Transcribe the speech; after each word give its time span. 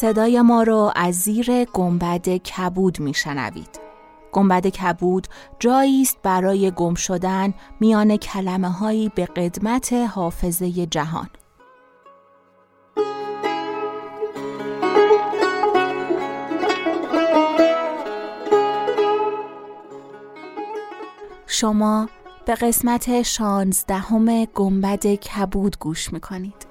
صدای 0.00 0.42
ما 0.42 0.62
رو 0.62 0.92
از 0.96 1.14
زیر 1.14 1.64
گنبد 1.64 2.28
کبود 2.28 3.00
میشنوید. 3.00 3.80
گنبد 4.32 4.66
کبود 4.66 5.26
جایی 5.58 6.02
است 6.02 6.18
برای 6.22 6.70
گم 6.70 6.94
شدن 6.94 7.54
میان 7.80 8.16
کلمه 8.16 8.68
هایی 8.68 9.08
به 9.14 9.26
قدمت 9.26 9.92
حافظه 9.92 10.86
جهان. 10.86 11.28
شما 21.46 22.08
به 22.46 22.54
قسمت 22.54 23.22
شانزدهم 23.22 24.44
گنبد 24.44 25.06
کبود 25.06 25.78
گوش 25.78 26.12
می‌کنید. 26.12 26.67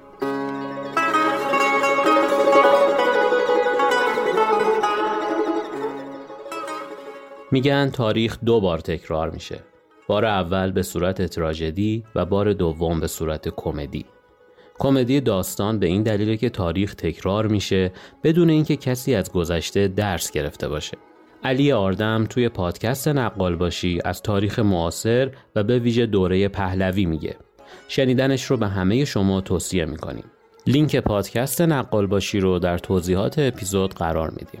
میگن 7.50 7.90
تاریخ 7.90 8.38
دو 8.44 8.60
بار 8.60 8.78
تکرار 8.78 9.30
میشه. 9.30 9.60
بار 10.06 10.24
اول 10.24 10.72
به 10.72 10.82
صورت 10.82 11.22
تراژدی 11.22 12.04
و 12.14 12.24
بار 12.24 12.52
دوم 12.52 13.00
به 13.00 13.06
صورت 13.06 13.48
کمدی. 13.48 14.04
کمدی 14.78 15.20
داستان 15.20 15.78
به 15.78 15.86
این 15.86 16.02
دلیله 16.02 16.36
که 16.36 16.50
تاریخ 16.50 16.94
تکرار 16.94 17.46
میشه 17.46 17.92
بدون 18.24 18.50
اینکه 18.50 18.76
کسی 18.76 19.14
از 19.14 19.32
گذشته 19.32 19.88
درس 19.88 20.30
گرفته 20.30 20.68
باشه. 20.68 20.96
علی 21.44 21.72
آردم 21.72 22.26
توی 22.30 22.48
پادکست 22.48 23.08
نقال 23.08 23.56
باشی 23.56 24.00
از 24.04 24.22
تاریخ 24.22 24.58
معاصر 24.58 25.30
و 25.56 25.64
به 25.64 25.78
ویژه 25.78 26.06
دوره 26.06 26.48
پهلوی 26.48 27.06
میگه. 27.06 27.36
شنیدنش 27.88 28.44
رو 28.44 28.56
به 28.56 28.68
همه 28.68 29.04
شما 29.04 29.40
توصیه 29.40 29.84
می‌کنیم. 29.84 30.24
لینک 30.66 30.96
پادکست 30.96 31.60
نقال 31.60 32.06
باشی 32.06 32.40
رو 32.40 32.58
در 32.58 32.78
توضیحات 32.78 33.38
اپیزود 33.38 33.94
قرار 33.94 34.30
میدیم. 34.30 34.60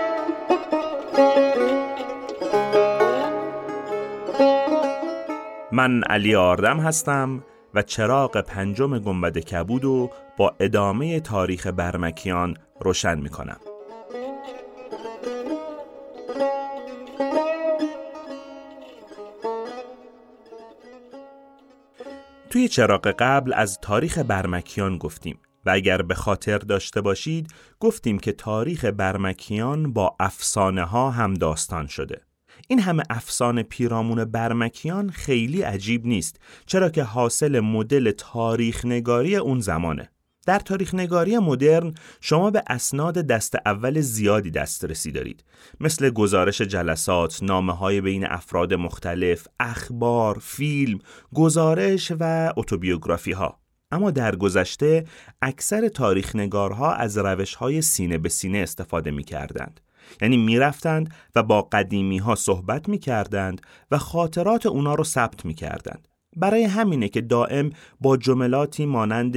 من 5.71 6.03
علی 6.03 6.35
آردم 6.35 6.79
هستم 6.79 7.43
و 7.73 7.81
چراغ 7.81 8.41
پنجم 8.41 8.99
گنبد 8.99 9.37
کبود 9.37 9.85
و 9.85 10.09
با 10.37 10.55
ادامه 10.59 11.19
تاریخ 11.19 11.67
برمکیان 11.67 12.57
روشن 12.79 13.19
می 13.19 13.29
کنم. 13.29 13.59
توی 22.49 22.67
چراغ 22.67 23.07
قبل 23.19 23.53
از 23.53 23.79
تاریخ 23.81 24.17
برمکیان 24.17 24.97
گفتیم 24.97 25.39
و 25.65 25.69
اگر 25.69 26.01
به 26.01 26.15
خاطر 26.15 26.57
داشته 26.57 27.01
باشید 27.01 27.53
گفتیم 27.79 28.19
که 28.19 28.31
تاریخ 28.31 28.85
برمکیان 28.85 29.93
با 29.93 30.15
افسانه 30.19 30.83
ها 30.83 31.11
هم 31.11 31.33
داستان 31.33 31.87
شده. 31.87 32.21
این 32.67 32.79
همه 32.79 33.03
افسانه 33.09 33.63
پیرامون 33.63 34.25
برمکیان 34.25 35.09
خیلی 35.09 35.61
عجیب 35.61 36.05
نیست 36.05 36.39
چرا 36.65 36.89
که 36.89 37.03
حاصل 37.03 37.59
مدل 37.59 38.11
تاریخ 38.11 38.85
نگاری 38.85 39.35
اون 39.35 39.59
زمانه. 39.59 40.09
در 40.45 40.59
تاریخ 40.59 40.93
نگاری 40.93 41.37
مدرن 41.37 41.93
شما 42.21 42.51
به 42.51 42.63
اسناد 42.67 43.13
دست 43.13 43.55
اول 43.65 44.01
زیادی 44.01 44.51
دسترسی 44.51 45.11
دارید. 45.11 45.43
مثل 45.79 46.09
گزارش 46.09 46.61
جلسات، 46.61 47.43
نامه 47.43 47.73
های 47.73 48.01
بین 48.01 48.25
افراد 48.25 48.73
مختلف، 48.73 49.47
اخبار، 49.59 50.37
فیلم، 50.41 50.99
گزارش 51.33 52.11
و 52.19 52.53
اتوبیوگرافی 52.57 53.31
ها 53.31 53.60
اما 53.91 54.11
در 54.11 54.35
گذشته 54.35 55.05
اکثر 55.41 55.87
تاریخ 55.87 56.35
نگارها 56.35 56.93
از 56.93 57.17
روش 57.17 57.55
های 57.55 57.81
سینه 57.81 58.17
به 58.17 58.29
سینه 58.29 58.57
استفاده 58.57 59.11
می 59.11 59.23
کردند. 59.23 59.79
یعنی 60.21 60.37
می‌رفتند 60.37 61.13
و 61.35 61.43
با 61.43 61.61
قدیمی 61.61 62.17
ها 62.17 62.35
صحبت 62.35 62.89
می 62.89 62.97
کردند 62.97 63.61
و 63.91 63.97
خاطرات 63.97 64.65
اونا 64.65 64.95
رو 64.95 65.03
ثبت 65.03 65.45
می 65.45 65.53
کردند. 65.53 66.07
برای 66.35 66.63
همینه 66.63 67.09
که 67.09 67.21
دائم 67.21 67.69
با 68.01 68.17
جملاتی 68.17 68.85
مانند 68.85 69.35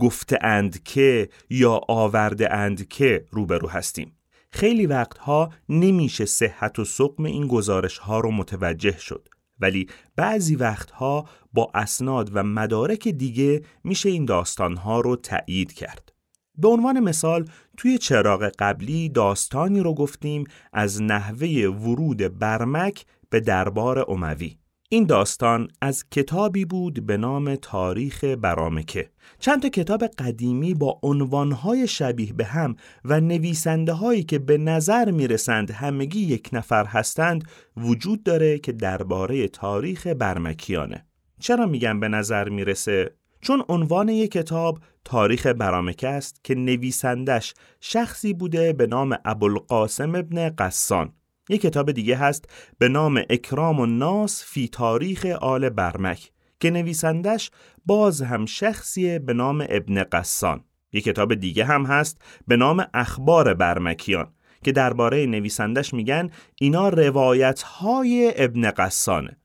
گفته 0.00 0.38
اند 0.42 0.82
که 0.82 1.28
یا 1.50 1.80
آورده 1.88 2.54
اند 2.54 2.88
که 2.88 3.24
روبرو 3.30 3.68
هستیم. 3.68 4.12
خیلی 4.50 4.86
وقتها 4.86 5.50
نمیشه 5.68 6.24
صحت 6.24 6.78
و 6.78 6.84
سقم 6.84 7.24
این 7.24 7.46
گزارش 7.46 7.98
ها 7.98 8.20
رو 8.20 8.30
متوجه 8.30 8.98
شد. 8.98 9.28
ولی 9.60 9.86
بعضی 10.16 10.56
وقتها 10.56 11.28
با 11.52 11.70
اسناد 11.74 12.30
و 12.32 12.42
مدارک 12.42 13.08
دیگه 13.08 13.62
میشه 13.84 14.08
این 14.08 14.24
داستانها 14.24 15.00
رو 15.00 15.16
تایید 15.16 15.72
کرد. 15.72 16.12
به 16.58 16.68
عنوان 16.68 17.00
مثال 17.00 17.48
توی 17.76 17.98
چراغ 17.98 18.52
قبلی 18.58 19.08
داستانی 19.08 19.80
رو 19.80 19.94
گفتیم 19.94 20.44
از 20.72 21.02
نحوه 21.02 21.66
ورود 21.66 22.38
برمک 22.38 23.06
به 23.30 23.40
دربار 23.40 24.10
اموی. 24.10 24.56
این 24.88 25.04
داستان 25.04 25.68
از 25.80 26.04
کتابی 26.10 26.64
بود 26.64 27.06
به 27.06 27.16
نام 27.16 27.54
تاریخ 27.54 28.24
برامکه. 28.24 29.10
چند 29.38 29.62
تا 29.62 29.68
کتاب 29.68 30.04
قدیمی 30.04 30.74
با 30.74 31.00
عنوانهای 31.02 31.88
شبیه 31.88 32.32
به 32.32 32.44
هم 32.44 32.76
و 33.04 33.20
نویسنده 33.20 33.92
هایی 33.92 34.22
که 34.22 34.38
به 34.38 34.58
نظر 34.58 35.10
می‌رسند 35.10 35.70
همگی 35.70 36.20
یک 36.20 36.48
نفر 36.52 36.84
هستند 36.84 37.44
وجود 37.76 38.22
داره 38.22 38.58
که 38.58 38.72
درباره 38.72 39.48
تاریخ 39.48 40.06
برمکیانه. 40.06 41.06
چرا 41.40 41.66
میگم 41.66 42.00
به 42.00 42.08
نظر 42.08 42.48
می‌رسه؟ 42.48 43.14
چون 43.40 43.62
عنوان 43.68 44.08
یک 44.08 44.30
کتاب 44.30 44.78
تاریخ 45.04 45.46
برامکه 45.46 46.08
است 46.08 46.44
که 46.44 46.54
نویسندش 46.54 47.54
شخصی 47.80 48.32
بوده 48.32 48.72
به 48.72 48.86
نام 48.86 49.18
ابوالقاسم 49.24 50.14
ابن 50.14 50.48
قسان 50.48 51.12
یک 51.48 51.60
کتاب 51.60 51.92
دیگه 51.92 52.16
هست 52.16 52.44
به 52.78 52.88
نام 52.88 53.22
اکرام 53.30 53.80
و 53.80 53.86
ناس 53.86 54.44
فی 54.44 54.68
تاریخ 54.68 55.26
آل 55.26 55.68
برمک 55.68 56.30
که 56.60 56.70
نویسندش 56.70 57.50
باز 57.86 58.22
هم 58.22 58.46
شخصی 58.46 59.18
به 59.18 59.34
نام 59.34 59.66
ابن 59.68 60.04
قسان. 60.04 60.64
یک 60.92 61.04
کتاب 61.04 61.34
دیگه 61.34 61.64
هم 61.64 61.86
هست 61.86 62.22
به 62.46 62.56
نام 62.56 62.86
اخبار 62.94 63.54
برمکیان 63.54 64.32
که 64.64 64.72
درباره 64.72 65.26
نویسندش 65.26 65.94
میگن 65.94 66.30
اینا 66.60 66.88
روایت 66.88 67.62
های 67.62 68.32
ابن 68.36 68.70
قسانه. 68.70 69.36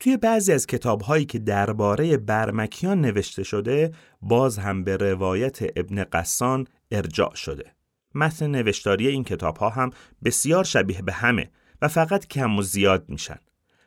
توی 0.00 0.16
بعضی 0.16 0.52
از 0.52 0.66
کتاب 0.66 1.00
هایی 1.00 1.24
که 1.24 1.38
درباره 1.38 2.16
برمکیان 2.16 3.00
نوشته 3.00 3.42
شده 3.42 3.92
باز 4.22 4.58
هم 4.58 4.84
به 4.84 4.96
روایت 4.96 5.58
ابن 5.76 6.04
قسان 6.04 6.66
ارجاع 6.90 7.34
شده. 7.34 7.74
متن 8.14 8.50
نوشتاری 8.50 9.08
این 9.08 9.24
کتاب 9.24 9.56
ها 9.56 9.68
هم 9.68 9.90
بسیار 10.24 10.64
شبیه 10.64 11.02
به 11.02 11.12
همه 11.12 11.50
و 11.82 11.88
فقط 11.88 12.26
کم 12.26 12.58
و 12.58 12.62
زیاد 12.62 13.04
میشن. 13.08 13.38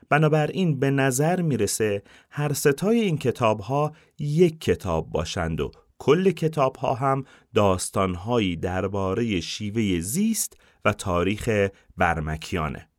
بنابراین 0.10 0.80
به 0.80 0.92
نظر 0.92 1.42
می‌رسه 1.42 2.04
هر 2.30 2.54
ستای 2.54 3.00
این 3.00 3.18
کتاب 3.18 3.60
ها 3.60 3.92
یک 4.20 4.62
کتاب 4.62 5.10
باشند 5.10 5.62
و 5.62 5.72
کل 5.98 6.32
کتاب 6.32 6.76
ها 6.76 6.94
هم 6.94 7.24
داستان 7.54 8.16
هایی 8.16 8.56
درباره 8.56 9.40
شیوه 9.40 10.00
زیست 10.00 10.58
و 10.86 10.94
تاریخ 10.94 11.70
برمکیانه. 11.98 12.90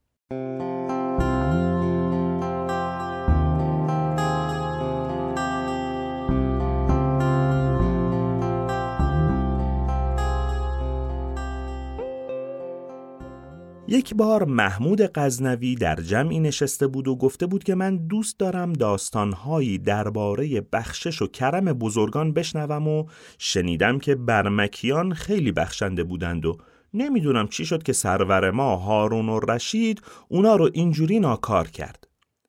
یک 13.90 14.14
بار 14.14 14.44
محمود 14.44 15.02
غزنوی 15.02 15.74
در 15.74 15.96
جمعی 15.96 16.40
نشسته 16.40 16.86
بود 16.86 17.08
و 17.08 17.16
گفته 17.16 17.46
بود 17.46 17.64
که 17.64 17.74
من 17.74 17.96
دوست 17.96 18.38
دارم 18.38 18.72
داستانهایی 18.72 19.78
درباره 19.78 20.60
بخشش 20.60 21.22
و 21.22 21.26
کرم 21.26 21.64
بزرگان 21.64 22.32
بشنوم 22.32 22.88
و 22.88 23.04
شنیدم 23.38 23.98
که 23.98 24.14
برمکیان 24.14 25.14
خیلی 25.14 25.52
بخشنده 25.52 26.04
بودند 26.04 26.46
و 26.46 26.56
نمی‌دونم 26.94 27.48
چی 27.48 27.66
شد 27.66 27.82
که 27.82 27.92
سرور 27.92 28.50
ما 28.50 28.76
هارون 28.76 29.28
و 29.28 29.40
رشید 29.40 30.02
اونا 30.28 30.56
رو 30.56 30.70
اینجوری 30.72 31.20
ناکار 31.20 31.68
کرد. 31.68 32.08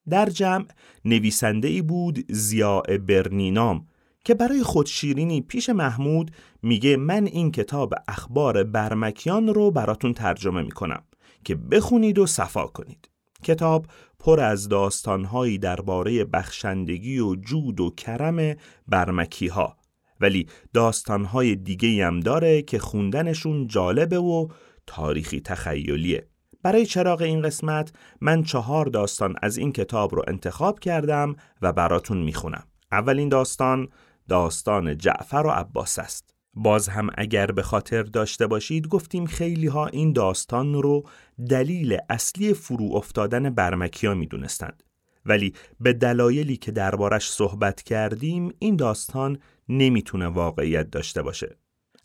در 0.10 0.26
جمع 0.26 0.66
نویسنده 1.06 1.68
ای 1.68 1.82
بود 1.82 2.26
زیاء 2.30 2.98
برنینام 3.08 3.88
که 4.26 4.34
برای 4.34 4.64
خودشیرینی 4.64 5.42
پیش 5.42 5.70
محمود 5.70 6.32
میگه 6.64 6.98
من 6.98 7.26
این 7.26 7.52
کتاب 7.52 7.94
اخبار 8.08 8.64
برمکیان 8.64 9.48
رو 9.48 9.72
براتون 9.72 10.14
ترجمه 10.14 10.62
می‌کنم 10.62 11.04
که 11.44 11.56
بخونید 11.56 12.20
و 12.20 12.26
صفا 12.26 12.68
کنید. 12.68 13.10
کتاب 13.44 13.86
پر 14.20 14.40
از 14.40 14.70
داستانهایی 14.70 15.58
درباره 15.58 16.24
بخشندگی 16.24 17.20
و 17.20 17.36
جود 17.36 17.80
و 17.80 17.90
کرم 17.90 18.56
برمکی 18.88 19.48
ها 19.48 19.78
ولی 20.22 20.48
داستانهای 20.74 21.56
دیگه 21.56 22.06
هم 22.06 22.20
داره 22.20 22.62
که 22.62 22.80
خوندنشون 22.80 23.68
جالبه 23.68 24.20
و 24.20 24.48
تاریخی 24.88 25.42
تخیلیه. 25.42 26.28
برای 26.64 26.86
چراغ 26.86 27.22
این 27.22 27.42
قسمت 27.42 27.94
من 28.22 28.44
چهار 28.44 28.86
داستان 28.86 29.36
از 29.42 29.58
این 29.58 29.72
کتاب 29.72 30.16
رو 30.16 30.24
انتخاب 30.28 30.80
کردم 30.80 31.36
و 31.62 31.74
براتون 31.74 32.18
می‌خونم. 32.24 32.64
اولین 32.92 33.30
داستان 33.30 33.88
داستان 34.30 34.98
جعفر 34.98 35.44
و 35.46 35.50
عباس 35.50 36.00
است. 36.00 36.39
باز 36.54 36.90
هم 36.90 37.10
اگر 37.18 37.52
به 37.52 37.62
خاطر 37.62 38.04
داشته 38.04 38.48
باشید 38.48 38.88
گفتیم 38.88 39.26
خیلی 39.26 39.68
ها 39.68 39.88
این 39.88 40.14
داستان 40.14 40.74
رو 40.74 41.04
دلیل 41.50 41.98
اصلی 42.10 42.54
فرو 42.54 42.90
افتادن 42.94 43.50
برمکیا 43.50 44.14
می 44.14 44.28
دونستند. 44.28 44.84
ولی 45.26 45.54
به 45.80 45.94
دلایلی 45.94 46.58
که 46.58 46.72
دربارش 46.72 47.30
صحبت 47.30 47.82
کردیم 47.82 48.54
این 48.60 48.76
داستان 48.76 49.38
نمی‌تونه 49.70 50.28
واقعیت 50.28 50.92
داشته 50.92 51.22
باشه. 51.22 51.56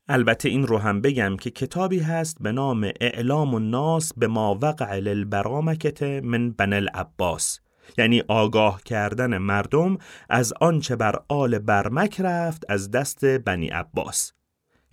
البته 0.08 0.49
این 0.49 0.67
رو 0.67 0.79
هم 0.79 1.00
بگم 1.00 1.37
که 1.37 1.50
کتابی 1.50 1.99
هست 1.99 2.37
به 2.41 2.52
نام 2.52 2.91
اعلام 3.00 3.55
الناس 3.55 4.12
به 4.17 4.26
ما 4.26 4.58
وقع 4.62 4.99
للبرامکت 4.99 6.02
من 6.02 6.50
بن 6.50 6.73
العباس 6.73 7.61
یعنی 7.99 8.23
آگاه 8.29 8.82
کردن 8.82 9.38
مردم 9.38 9.99
از 10.29 10.52
آنچه 10.61 10.96
بر 10.96 11.20
آل 11.29 11.58
برمک 11.58 12.20
رفت 12.20 12.64
از 12.69 12.91
دست 12.91 13.25
بنی 13.25 13.69
عباس 13.69 14.32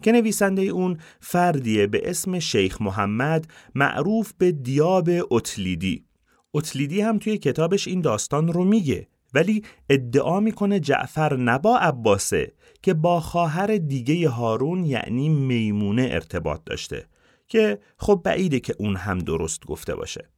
که 0.02 0.12
نویسنده 0.12 0.62
اون 0.62 0.98
فردیه 1.20 1.88
به 1.88 2.10
اسم 2.10 2.40
شیخ 2.40 2.82
محمد 2.82 3.48
معروف 3.76 4.34
به 4.38 4.52
دیاب 4.52 5.10
اتلیدی. 5.30 6.06
اتلیدی 6.54 7.02
هم 7.02 7.20
توی 7.20 7.38
کتابش 7.38 7.88
این 7.88 8.02
داستان 8.02 8.48
رو 8.54 8.64
میگه 8.64 9.08
ولی 9.34 9.64
ادعا 9.90 10.40
می‌کنه 10.40 10.80
جعفر 10.80 11.36
نبا 11.38 11.78
عباسه 11.78 12.54
که 12.82 12.94
با 12.94 13.20
خواهر 13.20 13.78
دیگه 13.78 14.30
هارون 14.30 14.84
یعنی 14.84 15.30
میمونه 15.30 16.08
ارتباط 16.12 16.62
داشته 16.66 17.06
که 17.48 17.80
خب 17.98 18.22
بعیده 18.24 18.60
که 18.60 18.76
اون 18.80 18.96
هم 18.96 19.18
درست 19.18 19.66
گفته 19.66 19.96
باشه. 19.96 20.30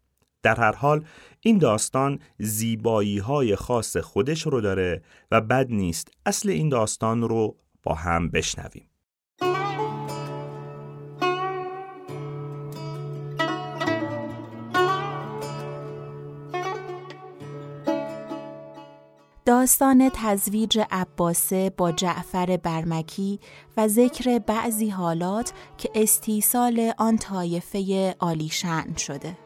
در 0.43 0.55
هر 0.55 0.71
حال 0.71 1.05
این 1.41 1.57
داستان 1.57 2.19
زیبایی 2.39 3.17
های 3.17 3.55
خاص 3.55 3.97
خودش 3.97 4.41
رو 4.41 4.61
داره 4.61 5.03
و 5.31 5.41
بد 5.41 5.67
نیست 5.69 6.11
اصل 6.25 6.49
این 6.49 6.69
داستان 6.69 7.21
رو 7.21 7.57
با 7.83 7.93
هم 7.93 8.29
بشنویم. 8.29 8.92
داستان 19.63 20.11
تزویج 20.13 20.79
عباسه 20.91 21.69
با 21.77 21.91
جعفر 21.91 22.57
برمکی 22.57 23.39
و 23.77 23.87
ذکر 23.87 24.39
بعضی 24.39 24.89
حالات 24.89 25.53
که 25.77 25.89
استیصال 25.95 26.91
آن 26.97 27.17
طایفه 27.17 28.15
عالیشن 28.19 28.95
شده. 28.95 29.37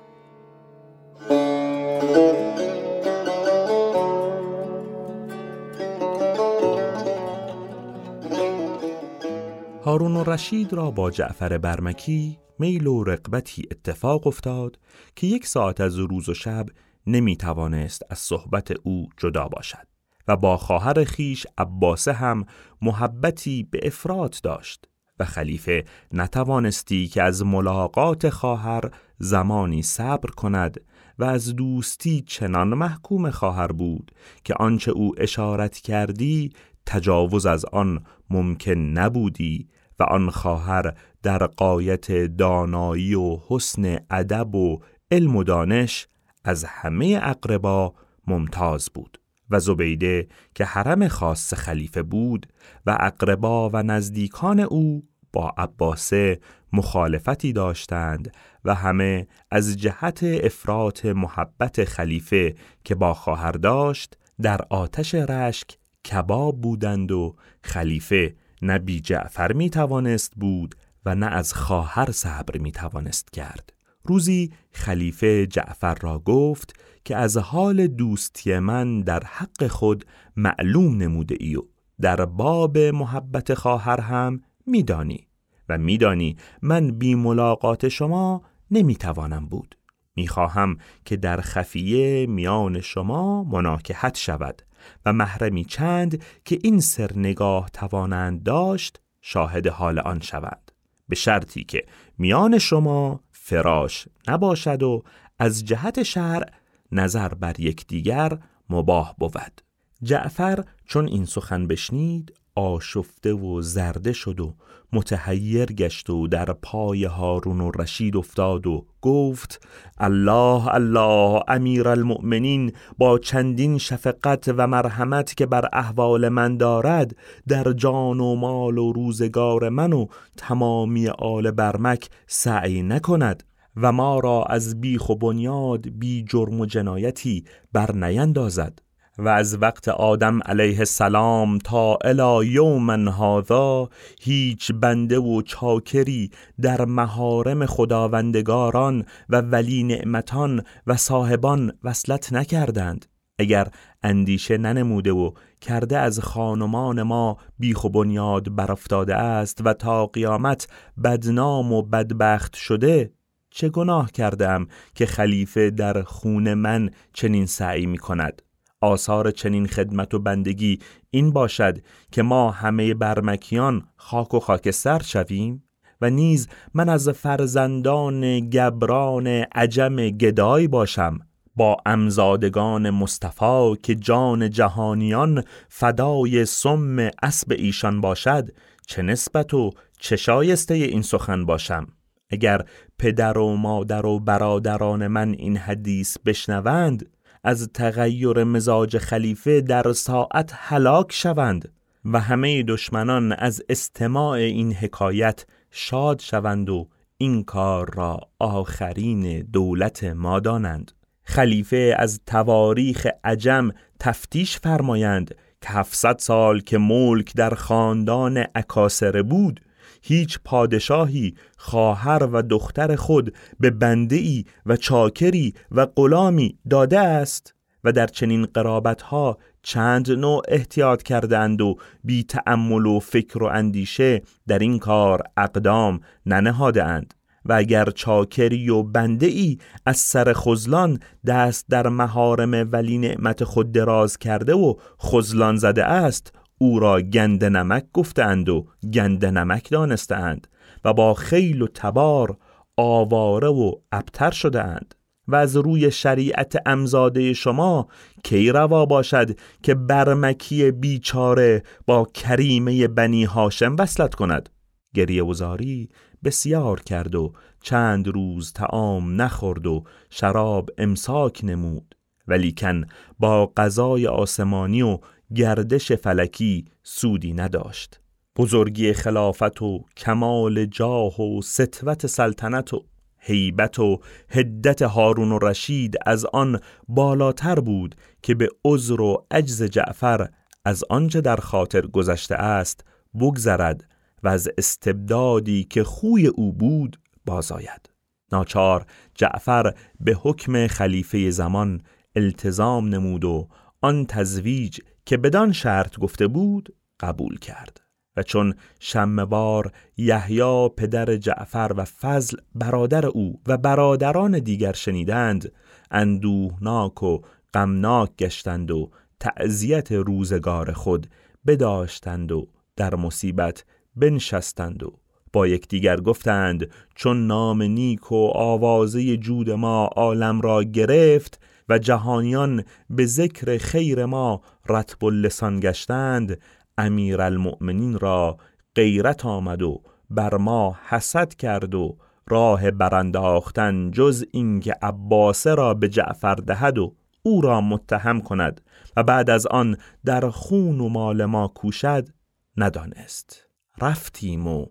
هارون 9.85 10.15
و 10.15 10.23
رشید 10.23 10.73
را 10.73 10.91
با 10.91 11.11
جعفر 11.11 11.57
برمکی 11.57 12.39
میل 12.59 12.87
و 12.87 13.03
رقبتی 13.03 13.67
اتفاق 13.71 14.27
افتاد 14.27 14.79
که 15.15 15.27
یک 15.27 15.47
ساعت 15.47 15.81
از 15.81 15.97
روز 15.97 16.29
و 16.29 16.33
شب 16.33 16.65
نمی 17.07 17.37
توانست 17.37 18.01
از 18.09 18.19
صحبت 18.19 18.71
او 18.83 19.09
جدا 19.17 19.47
باشد. 19.47 19.96
و 20.27 20.37
با 20.37 20.57
خواهر 20.57 21.03
خیش 21.03 21.47
عباسه 21.57 22.13
هم 22.13 22.45
محبتی 22.81 23.63
به 23.71 23.79
افراد 23.83 24.35
داشت 24.43 24.85
و 25.19 25.25
خلیفه 25.25 25.85
نتوانستی 26.13 27.07
که 27.07 27.23
از 27.23 27.45
ملاقات 27.45 28.29
خواهر 28.29 28.91
زمانی 29.17 29.81
صبر 29.81 30.29
کند 30.29 30.81
و 31.19 31.23
از 31.23 31.55
دوستی 31.55 32.21
چنان 32.21 32.67
محکوم 32.67 33.29
خواهر 33.29 33.67
بود 33.67 34.11
که 34.43 34.53
آنچه 34.53 34.91
او 34.91 35.13
اشارت 35.17 35.77
کردی 35.77 36.53
تجاوز 36.85 37.45
از 37.45 37.65
آن 37.65 38.03
ممکن 38.29 38.71
نبودی 38.71 39.67
و 39.99 40.03
آن 40.03 40.29
خواهر 40.29 40.93
در 41.23 41.47
قایت 41.47 42.11
دانایی 42.11 43.15
و 43.15 43.37
حسن 43.47 43.97
ادب 44.09 44.55
و 44.55 44.79
علم 45.11 45.35
و 45.35 45.43
دانش 45.43 46.07
از 46.43 46.63
همه 46.63 47.19
اقربا 47.23 47.93
ممتاز 48.27 48.89
بود. 48.93 49.19
و 49.49 49.59
زبیده 49.59 50.27
که 50.55 50.65
حرم 50.65 51.07
خاص 51.07 51.53
خلیفه 51.53 52.03
بود 52.03 52.47
و 52.85 52.97
اقربا 52.99 53.69
و 53.73 53.83
نزدیکان 53.83 54.59
او 54.59 55.03
با 55.33 55.53
عباسه 55.57 56.39
مخالفتی 56.73 57.53
داشتند 57.53 58.33
و 58.65 58.75
همه 58.75 59.27
از 59.51 59.77
جهت 59.77 60.23
افراط 60.23 61.05
محبت 61.05 61.83
خلیفه 61.83 62.55
که 62.83 62.95
با 62.95 63.13
خواهر 63.13 63.51
داشت 63.51 64.17
در 64.41 64.61
آتش 64.69 65.15
رشک 65.15 65.77
کباب 66.11 66.61
بودند 66.61 67.11
و 67.11 67.35
خلیفه 67.63 68.35
نه 68.61 68.79
بی 68.79 68.99
جعفر 68.99 69.53
می 69.53 69.69
توانست 69.69 70.33
بود 70.35 70.75
و 71.05 71.15
نه 71.15 71.25
از 71.25 71.53
خواهر 71.53 72.11
صبر 72.11 72.57
می 72.57 72.71
توانست 72.71 73.33
کرد. 73.33 73.73
روزی 74.03 74.53
خلیفه 74.71 75.47
جعفر 75.47 75.95
را 75.95 76.19
گفت 76.19 76.79
که 77.07 77.15
از 77.17 77.37
حال 77.37 77.87
دوستی 77.87 78.59
من 78.59 79.01
در 79.01 79.23
حق 79.23 79.67
خود 79.67 80.05
معلوم 80.35 80.97
نموده 80.97 81.35
ای 81.39 81.55
و 81.55 81.61
در 82.01 82.25
باب 82.25 82.77
محبت 82.77 83.53
خواهر 83.53 84.01
هم 84.01 84.41
میدانی. 84.65 85.27
و 85.69 85.77
میدانی 85.77 86.37
من 86.61 86.91
بی 86.91 87.15
ملاقات 87.15 87.87
شما 87.87 88.41
نمی‌توانم 88.71 89.45
بود. 89.45 89.77
می‌خواهم 90.15 90.77
که 91.05 91.17
در 91.17 91.41
خفیه 91.41 92.25
میان 92.25 92.81
شما 92.81 93.43
مناکحت 93.43 94.17
شود 94.17 94.61
و 95.05 95.13
محرمی 95.13 95.65
چند 95.65 96.23
که 96.45 96.59
این 96.63 96.79
سر 96.79 97.11
نگاه 97.15 97.69
توانند 97.73 98.43
داشت 98.43 99.01
شاهد 99.21 99.67
حال 99.67 99.99
آن 99.99 100.19
شود 100.19 100.71
به 101.09 101.15
شرطی 101.15 101.63
که 101.63 101.85
میان 102.17 102.57
شما 102.57 103.23
فراش 103.31 104.07
نباشد 104.27 104.83
و 104.83 105.03
از 105.39 105.65
جهت 105.65 106.03
شرع 106.03 106.49
نظر 106.91 107.29
بر 107.29 107.59
یکدیگر 107.59 108.37
مباه 108.69 109.15
بود. 109.19 109.61
جعفر 110.03 110.63
چون 110.85 111.07
این 111.07 111.25
سخن 111.25 111.67
بشنید 111.67 112.33
آشفته 112.55 113.33
و 113.33 113.61
زرده 113.61 114.13
شد 114.13 114.39
و 114.39 114.55
متحیر 114.93 115.65
گشت 115.65 116.09
و 116.09 116.27
در 116.27 116.45
پای 116.45 117.05
هارون 117.05 117.61
و 117.61 117.71
رشید 117.71 118.17
افتاد 118.17 118.67
و 118.67 118.85
گفت 119.01 119.67
الله 119.97 120.67
الله 120.67 121.43
امیر 121.47 121.87
المؤمنین 121.87 122.71
با 122.97 123.19
چندین 123.19 123.77
شفقت 123.77 124.53
و 124.57 124.67
مرحمت 124.67 125.33
که 125.33 125.45
بر 125.45 125.69
احوال 125.73 126.29
من 126.29 126.57
دارد 126.57 127.15
در 127.47 127.73
جان 127.73 128.19
و 128.19 128.35
مال 128.35 128.77
و 128.77 128.91
روزگار 128.91 129.69
من 129.69 129.93
و 129.93 130.05
تمامی 130.37 131.07
آل 131.07 131.51
برمک 131.51 132.09
سعی 132.27 132.83
نکند 132.83 133.43
و 133.81 133.91
ما 133.91 134.19
را 134.19 134.43
از 134.43 134.81
بیخ 134.81 135.09
و 135.09 135.15
بنیاد 135.15 135.89
بی 135.89 136.23
جرم 136.23 136.59
و 136.61 136.65
جنایتی 136.65 137.45
بر 137.73 137.91
نیندازد 137.91 138.79
و 139.17 139.27
از 139.27 139.61
وقت 139.61 139.87
آدم 139.87 140.39
علیه 140.45 140.79
السلام 140.79 141.57
تا 141.57 141.97
الی 142.03 142.47
یوم 142.47 143.09
هذا 143.09 143.89
هیچ 144.21 144.71
بنده 144.71 145.19
و 145.19 145.41
چاکری 145.41 146.31
در 146.61 146.85
مهارم 146.85 147.65
خداوندگاران 147.65 149.05
و 149.29 149.41
ولی 149.41 149.83
نعمتان 149.83 150.63
و 150.87 150.97
صاحبان 150.97 151.73
وصلت 151.83 152.33
نکردند. 152.33 153.05
اگر 153.39 153.67
اندیشه 154.03 154.57
ننموده 154.57 155.11
و 155.11 155.31
کرده 155.61 155.97
از 155.97 156.19
خانمان 156.19 157.03
ما 157.03 157.37
بیخ 157.59 157.83
و 157.83 157.89
بنیاد 157.89 158.55
برافتاده 158.55 159.15
است 159.15 159.61
و 159.65 159.73
تا 159.73 160.05
قیامت 160.05 160.67
بدنام 161.03 161.73
و 161.73 161.81
بدبخت 161.81 162.55
شده 162.55 163.11
چه 163.57 163.69
گناه 163.69 164.11
کردم 164.11 164.67
که 164.95 165.05
خلیفه 165.05 165.69
در 165.69 166.03
خون 166.03 166.53
من 166.53 166.89
چنین 167.13 167.45
سعی 167.45 167.85
می 167.85 167.97
کند 167.97 168.41
آثار 168.81 169.31
چنین 169.31 169.67
خدمت 169.67 170.13
و 170.13 170.19
بندگی 170.19 170.79
این 171.09 171.31
باشد 171.31 171.77
که 172.11 172.21
ما 172.21 172.51
همه 172.51 172.93
برمکیان 172.93 173.87
خاک 173.95 174.33
و 174.33 174.39
خاکستر 174.39 175.01
شویم؟ 175.01 175.63
و 176.01 176.09
نیز 176.09 176.47
من 176.73 176.89
از 176.89 177.09
فرزندان 177.09 178.49
گبران 178.49 179.27
عجم 179.27 179.95
گدای 179.95 180.67
باشم 180.67 181.19
با 181.55 181.77
امزادگان 181.85 182.89
مصطفی 182.89 183.75
که 183.83 183.95
جان 183.95 184.49
جهانیان 184.49 185.43
فدای 185.69 186.45
سم 186.45 187.09
اسب 187.23 187.51
ایشان 187.57 188.01
باشد 188.01 188.49
چه 188.87 189.01
نسبت 189.01 189.53
و 189.53 189.71
چه 189.99 190.15
شایسته 190.15 190.73
این 190.73 191.01
سخن 191.01 191.45
باشم؟ 191.45 191.87
اگر 192.29 192.65
پدر 192.99 193.37
و 193.37 193.55
مادر 193.55 194.05
و 194.05 194.19
برادران 194.19 195.07
من 195.07 195.29
این 195.29 195.57
حدیث 195.57 196.17
بشنوند 196.25 197.09
از 197.43 197.69
تغییر 197.73 198.43
مزاج 198.43 198.97
خلیفه 198.97 199.61
در 199.61 199.93
ساعت 199.93 200.51
هلاک 200.53 201.11
شوند 201.11 201.71
و 202.05 202.19
همه 202.19 202.63
دشمنان 202.63 203.31
از 203.31 203.61
استماع 203.69 204.37
این 204.37 204.73
حکایت 204.73 205.45
شاد 205.71 206.19
شوند 206.19 206.69
و 206.69 206.87
این 207.17 207.43
کار 207.43 207.89
را 207.93 208.19
آخرین 208.39 209.41
دولت 209.41 210.03
ما 210.03 210.39
دانند. 210.39 210.91
خلیفه 211.23 211.95
از 211.97 212.19
تواریخ 212.25 213.07
عجم 213.23 213.71
تفتیش 213.99 214.57
فرمایند 214.57 215.35
که 215.61 215.69
700 215.69 216.17
سال 216.19 216.59
که 216.59 216.77
ملک 216.77 217.35
در 217.35 217.53
خاندان 217.53 218.43
اکاسره 218.55 219.23
بود 219.23 219.59
هیچ 220.07 220.39
پادشاهی 220.45 221.35
خواهر 221.57 222.29
و 222.33 222.41
دختر 222.41 222.95
خود 222.95 223.35
به 223.59 223.69
بنده 223.69 224.43
و 224.65 224.75
چاکری 224.75 225.53
و 225.71 225.85
غلامی 225.85 226.57
داده 226.69 226.99
است 226.99 227.53
و 227.83 227.91
در 227.91 228.07
چنین 228.07 228.45
قرابت 228.45 229.01
ها 229.01 229.37
چند 229.63 230.11
نوع 230.11 230.41
احتیاط 230.47 231.03
کردند 231.03 231.61
و 231.61 231.75
بی 232.03 232.23
تأمل 232.23 232.85
و 232.85 232.99
فکر 232.99 233.43
و 233.43 233.45
اندیشه 233.45 234.21
در 234.47 234.59
این 234.59 234.79
کار 234.79 235.23
اقدام 235.37 235.99
ننهاده 236.25 236.83
اند 236.83 237.13
و 237.45 237.53
اگر 237.53 237.85
چاکری 237.85 238.69
و 238.69 238.83
بنده 238.83 239.25
ای 239.25 239.57
از 239.85 239.97
سر 239.97 240.33
خزلان 240.33 240.99
دست 241.25 241.65
در 241.69 241.87
مهارم 241.87 242.69
ولی 242.71 242.97
نعمت 242.97 243.43
خود 243.43 243.71
دراز 243.71 244.17
کرده 244.17 244.53
و 244.53 244.73
خزلان 245.01 245.55
زده 245.55 245.85
است 245.85 246.33
او 246.57 246.79
را 246.79 247.01
گند 247.01 247.45
نمک 247.45 247.85
گفتند 247.93 248.49
و 248.49 248.67
گند 248.93 249.25
نمک 249.25 249.69
دانستند 249.69 250.47
و 250.85 250.93
با 250.93 251.13
خیل 251.13 251.61
و 251.61 251.67
تبار 251.67 252.37
آواره 252.77 253.47
و 253.47 253.71
ابتر 253.91 254.31
شده 254.31 254.79
و 255.27 255.35
از 255.35 255.57
روی 255.57 255.91
شریعت 255.91 256.55
امزاده 256.65 257.33
شما 257.33 257.87
کی 258.23 258.49
روا 258.51 258.85
باشد 258.85 259.39
که 259.63 259.75
برمکی 259.75 260.71
بیچاره 260.71 261.63
با 261.85 262.07
کریمه 262.13 262.87
بنی 262.87 263.23
هاشم 263.23 263.75
وصلت 263.79 264.15
کند؟ 264.15 264.49
گریه 264.95 265.23
وزاری 265.23 265.89
بسیار 266.23 266.79
کرد 266.79 267.15
و 267.15 267.33
چند 267.61 268.07
روز 268.07 268.53
تعام 268.53 269.21
نخورد 269.21 269.67
و 269.67 269.83
شراب 270.09 270.69
امساک 270.77 271.39
نمود 271.43 271.95
ولیکن 272.27 272.85
با 273.19 273.51
غذای 273.57 274.07
آسمانی 274.07 274.81
و 274.81 274.99
گردش 275.35 275.91
فلکی 275.91 276.65
سودی 276.83 277.33
نداشت. 277.33 277.99
بزرگی 278.37 278.93
خلافت 278.93 279.61
و 279.61 279.85
کمال 279.97 280.65
جاه 280.65 281.21
و 281.21 281.41
سطوت 281.41 282.07
سلطنت 282.07 282.73
و 282.73 282.85
هیبت 283.19 283.79
و 283.79 283.99
هدت 284.29 284.81
هارون 284.81 285.31
و 285.31 285.39
رشید 285.39 285.95
از 286.05 286.25
آن 286.25 286.59
بالاتر 286.87 287.59
بود 287.59 287.95
که 288.21 288.35
به 288.35 288.49
عذر 288.65 289.01
و 289.01 289.25
عجز 289.31 289.63
جعفر 289.63 290.29
از 290.65 290.83
آنچه 290.89 291.21
در 291.21 291.35
خاطر 291.35 291.81
گذشته 291.81 292.35
است 292.35 292.85
بگذرد 293.19 293.89
و 294.23 294.27
از 294.27 294.49
استبدادی 294.57 295.63
که 295.63 295.83
خوی 295.83 296.27
او 296.27 296.53
بود 296.53 296.99
بازآید. 297.25 297.89
ناچار 298.31 298.85
جعفر 299.15 299.73
به 299.99 300.13
حکم 300.21 300.67
خلیفه 300.67 301.31
زمان 301.31 301.81
التزام 302.15 302.89
نمود 302.89 303.25
و 303.25 303.47
آن 303.81 304.05
تزویج 304.05 304.79
که 305.07 305.17
بدان 305.17 305.51
شرط 305.51 305.99
گفته 305.99 306.27
بود 306.27 306.75
قبول 306.99 307.39
کرد 307.39 307.81
و 308.17 308.23
چون 308.23 308.53
شمبار 308.79 309.71
یحیی 309.97 310.69
پدر 310.77 311.15
جعفر 311.15 311.71
و 311.77 311.85
فضل 311.85 312.37
برادر 312.55 313.05
او 313.05 313.41
و 313.47 313.57
برادران 313.57 314.39
دیگر 314.39 314.73
شنیدند 314.73 315.51
اندوهناک 315.91 317.03
و 317.03 317.19
غمناک 317.53 318.15
گشتند 318.15 318.71
و 318.71 318.89
تعذیت 319.19 319.91
روزگار 319.91 320.73
خود 320.73 321.07
بداشتند 321.47 322.31
و 322.31 322.47
در 322.75 322.95
مصیبت 322.95 323.65
بنشستند 323.95 324.83
و 324.83 324.99
با 325.33 325.47
یکدیگر 325.47 325.99
گفتند 325.99 326.69
چون 326.95 327.27
نام 327.27 327.63
نیک 327.63 328.11
و 328.11 328.31
آوازه 328.35 329.17
جود 329.17 329.49
ما 329.49 329.85
عالم 329.85 330.41
را 330.41 330.63
گرفت 330.63 331.39
و 331.69 331.77
جهانیان 331.77 332.63
به 332.89 333.05
ذکر 333.05 333.57
خیر 333.57 334.05
ما 334.05 334.41
رتب 334.69 335.05
اللسان 335.05 335.59
گشتند 335.59 336.39
امیر 336.77 337.21
المؤمنین 337.21 337.99
را 337.99 338.37
غیرت 338.75 339.25
آمد 339.25 339.61
و 339.61 339.81
بر 340.09 340.37
ما 340.37 340.77
حسد 340.89 341.33
کرد 341.33 341.75
و 341.75 341.97
راه 342.27 342.71
برانداختن 342.71 343.91
جز 343.91 344.25
اینکه 344.31 344.75
عباسه 344.81 345.55
را 345.55 345.73
به 345.73 345.89
جعفر 345.89 346.35
دهد 346.35 346.77
و 346.77 346.95
او 347.23 347.41
را 347.41 347.61
متهم 347.61 348.21
کند 348.21 348.61
و 348.97 349.03
بعد 349.03 349.29
از 349.29 349.47
آن 349.47 349.77
در 350.05 350.29
خون 350.29 350.79
و 350.79 350.89
مال 350.89 351.25
ما 351.25 351.47
کوشد 351.47 352.09
ندانست. 352.57 353.43
رفتیم 353.81 354.47
و 354.47 354.65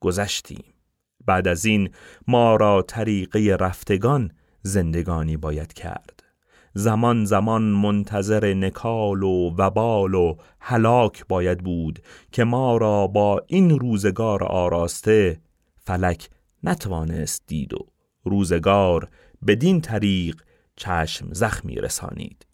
گذشتیم. 0.00 0.64
بعد 1.26 1.48
از 1.48 1.64
این 1.64 1.90
ما 2.28 2.56
را 2.56 2.82
طریقه 2.82 3.56
رفتگان 3.60 4.30
زندگانی 4.62 5.36
باید 5.36 5.72
کرد. 5.72 6.23
زمان 6.74 7.24
زمان 7.24 7.62
منتظر 7.62 8.54
نکال 8.54 9.22
و 9.22 9.54
وبال 9.58 10.14
و 10.14 10.36
هلاک 10.60 11.26
باید 11.28 11.58
بود 11.58 11.98
که 12.32 12.44
ما 12.44 12.76
را 12.76 13.06
با 13.06 13.42
این 13.46 13.78
روزگار 13.78 14.44
آراسته 14.44 15.40
فلک 15.78 16.28
نتوانست 16.62 17.42
دید 17.46 17.74
و 17.74 17.78
روزگار 18.24 19.08
بدین 19.46 19.80
طریق 19.80 20.42
چشم 20.76 21.28
زخمی 21.32 21.74
رسانید. 21.74 22.46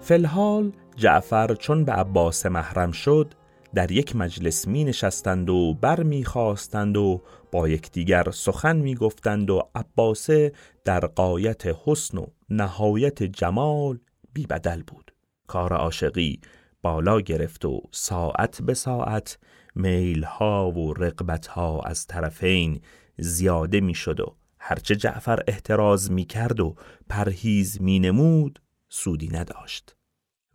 فلحال 0.00 0.72
جعفر 0.96 1.54
چون 1.54 1.84
به 1.84 1.92
عباس 1.92 2.46
محرم 2.46 2.92
شد 2.92 3.34
در 3.74 3.90
یک 3.90 4.16
مجلس 4.16 4.68
می 4.68 4.84
نشستند 4.84 5.50
و 5.50 5.74
بر 5.74 6.02
می 6.02 6.24
خواستند 6.24 6.96
و 6.96 7.22
با 7.52 7.68
یکدیگر 7.68 8.30
سخن 8.30 8.76
می 8.76 8.94
گفتند 8.94 9.50
و 9.50 9.62
عباسه 9.74 10.52
در 10.84 11.00
قایت 11.00 11.62
حسن 11.84 12.18
و 12.18 12.26
نهایت 12.50 13.22
جمال 13.22 13.98
بی 14.32 14.46
بدل 14.46 14.82
بود. 14.82 15.14
کار 15.46 15.72
عاشقی 15.72 16.40
بالا 16.82 17.20
گرفت 17.20 17.64
و 17.64 17.80
ساعت 17.90 18.62
به 18.62 18.74
ساعت 18.74 19.38
میلها 19.74 20.70
و 20.70 20.94
رقبتها 20.94 21.80
از 21.80 22.06
طرفین 22.06 22.80
زیاده 23.18 23.80
می 23.80 23.94
شد 23.94 24.20
و 24.20 24.36
هرچه 24.58 24.96
جعفر 24.96 25.42
احتراز 25.48 26.10
می 26.10 26.24
کرد 26.24 26.60
و 26.60 26.74
پرهیز 27.08 27.82
می 27.82 27.98
نمود 27.98 28.62
سودی 28.88 29.28
نداشت. 29.28 29.96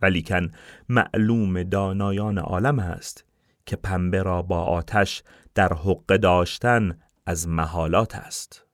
ولیکن 0.02 0.52
معلوم 0.90 1.64
دانایان 1.64 2.38
عالم 2.38 2.80
است 2.80 3.26
که 3.66 3.76
پنبه 3.76 4.24
را 4.24 4.42
با 4.42 4.64
آتش 4.64 5.24
در 5.56 5.74
حق 5.74 6.16
داشتن 6.16 7.00
از 7.26 7.48
محالات 7.48 8.16
است. 8.16 8.66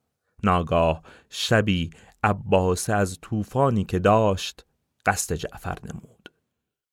ناگاه 0.44 1.02
شبی 1.30 1.90
عباس 2.24 2.90
از 2.90 3.18
طوفانی 3.22 3.84
که 3.84 3.98
داشت 3.98 4.66
قصد 5.06 5.34
جعفر 5.34 5.78
نمود. 5.84 6.32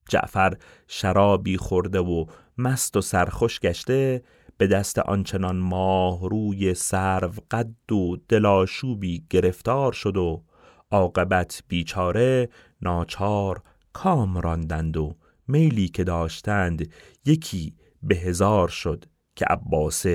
جعفر 0.09 0.57
شرابی 0.87 1.57
خورده 1.57 1.99
و 1.99 2.25
مست 2.57 2.97
و 2.97 3.01
سرخوش 3.01 3.59
گشته 3.59 4.23
به 4.57 4.67
دست 4.67 4.99
آنچنان 4.99 5.55
ماه 5.55 6.29
روی 6.29 6.73
سرو 6.73 7.31
قد 7.51 7.91
و 7.91 8.17
دلاشوبی 8.29 9.25
گرفتار 9.29 9.91
شد 9.91 10.17
و 10.17 10.43
عاقبت 10.91 11.63
بیچاره 11.67 12.49
ناچار 12.81 13.61
کام 13.93 14.37
راندند 14.37 14.97
و 14.97 15.15
میلی 15.47 15.87
که 15.87 16.03
داشتند 16.03 16.91
یکی 17.25 17.75
به 18.03 18.15
هزار 18.15 18.67
شد 18.67 19.05
که 19.35 19.45
عباس 19.45 20.05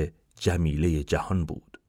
جمیله 0.41 1.03
جهان 1.03 1.45
بود. 1.45 1.81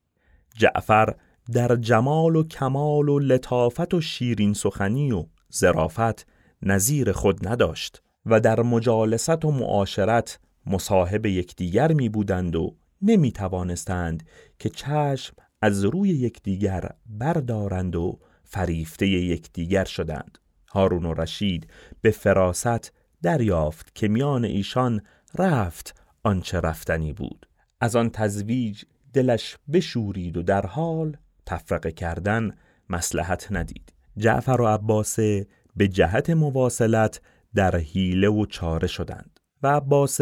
جعفر 0.55 1.15
در 1.53 1.75
جمال 1.75 2.35
و 2.35 2.43
کمال 2.43 3.09
و 3.09 3.19
لطافت 3.19 3.93
و 3.93 4.01
شیرین 4.01 4.53
سخنی 4.53 5.11
و 5.11 5.25
زرافت 5.49 6.27
نظیر 6.61 7.11
خود 7.11 7.47
نداشت 7.47 8.03
و 8.25 8.39
در 8.39 8.61
مجالست 8.61 9.45
و 9.45 9.51
معاشرت 9.51 10.39
مصاحب 10.65 11.25
یکدیگر 11.25 11.93
می 11.93 12.09
بودند 12.09 12.55
و 12.55 12.75
نمی 13.01 13.31
توانستند 13.31 14.23
که 14.59 14.69
چشم 14.69 15.35
از 15.61 15.85
روی 15.85 16.09
یکدیگر 16.09 16.89
بردارند 17.05 17.95
و 17.95 18.19
فریفته 18.43 19.07
یکدیگر 19.07 19.85
شدند. 19.85 20.37
هارون 20.71 21.05
و 21.05 21.13
رشید 21.13 21.67
به 22.01 22.11
فراست 22.11 22.93
دریافت 23.21 23.95
که 23.95 24.07
میان 24.07 24.45
ایشان 24.45 25.01
رفت 25.35 25.95
آنچه 26.23 26.59
رفتنی 26.59 27.13
بود. 27.13 27.47
از 27.81 27.95
آن 27.95 28.09
تزویج 28.09 28.83
دلش 29.13 29.57
بشورید 29.73 30.37
و 30.37 30.43
در 30.43 30.65
حال 30.65 31.17
تفرقه 31.45 31.91
کردن 31.91 32.55
مسلحت 32.89 33.47
ندید. 33.51 33.93
جعفر 34.17 34.61
و 34.61 34.67
عباسه 34.67 35.47
به 35.75 35.87
جهت 35.87 36.29
مواصلت 36.29 37.21
در 37.55 37.75
حیله 37.75 38.29
و 38.29 38.45
چاره 38.45 38.87
شدند 38.87 39.39
و 39.63 39.67
عباس 39.67 40.19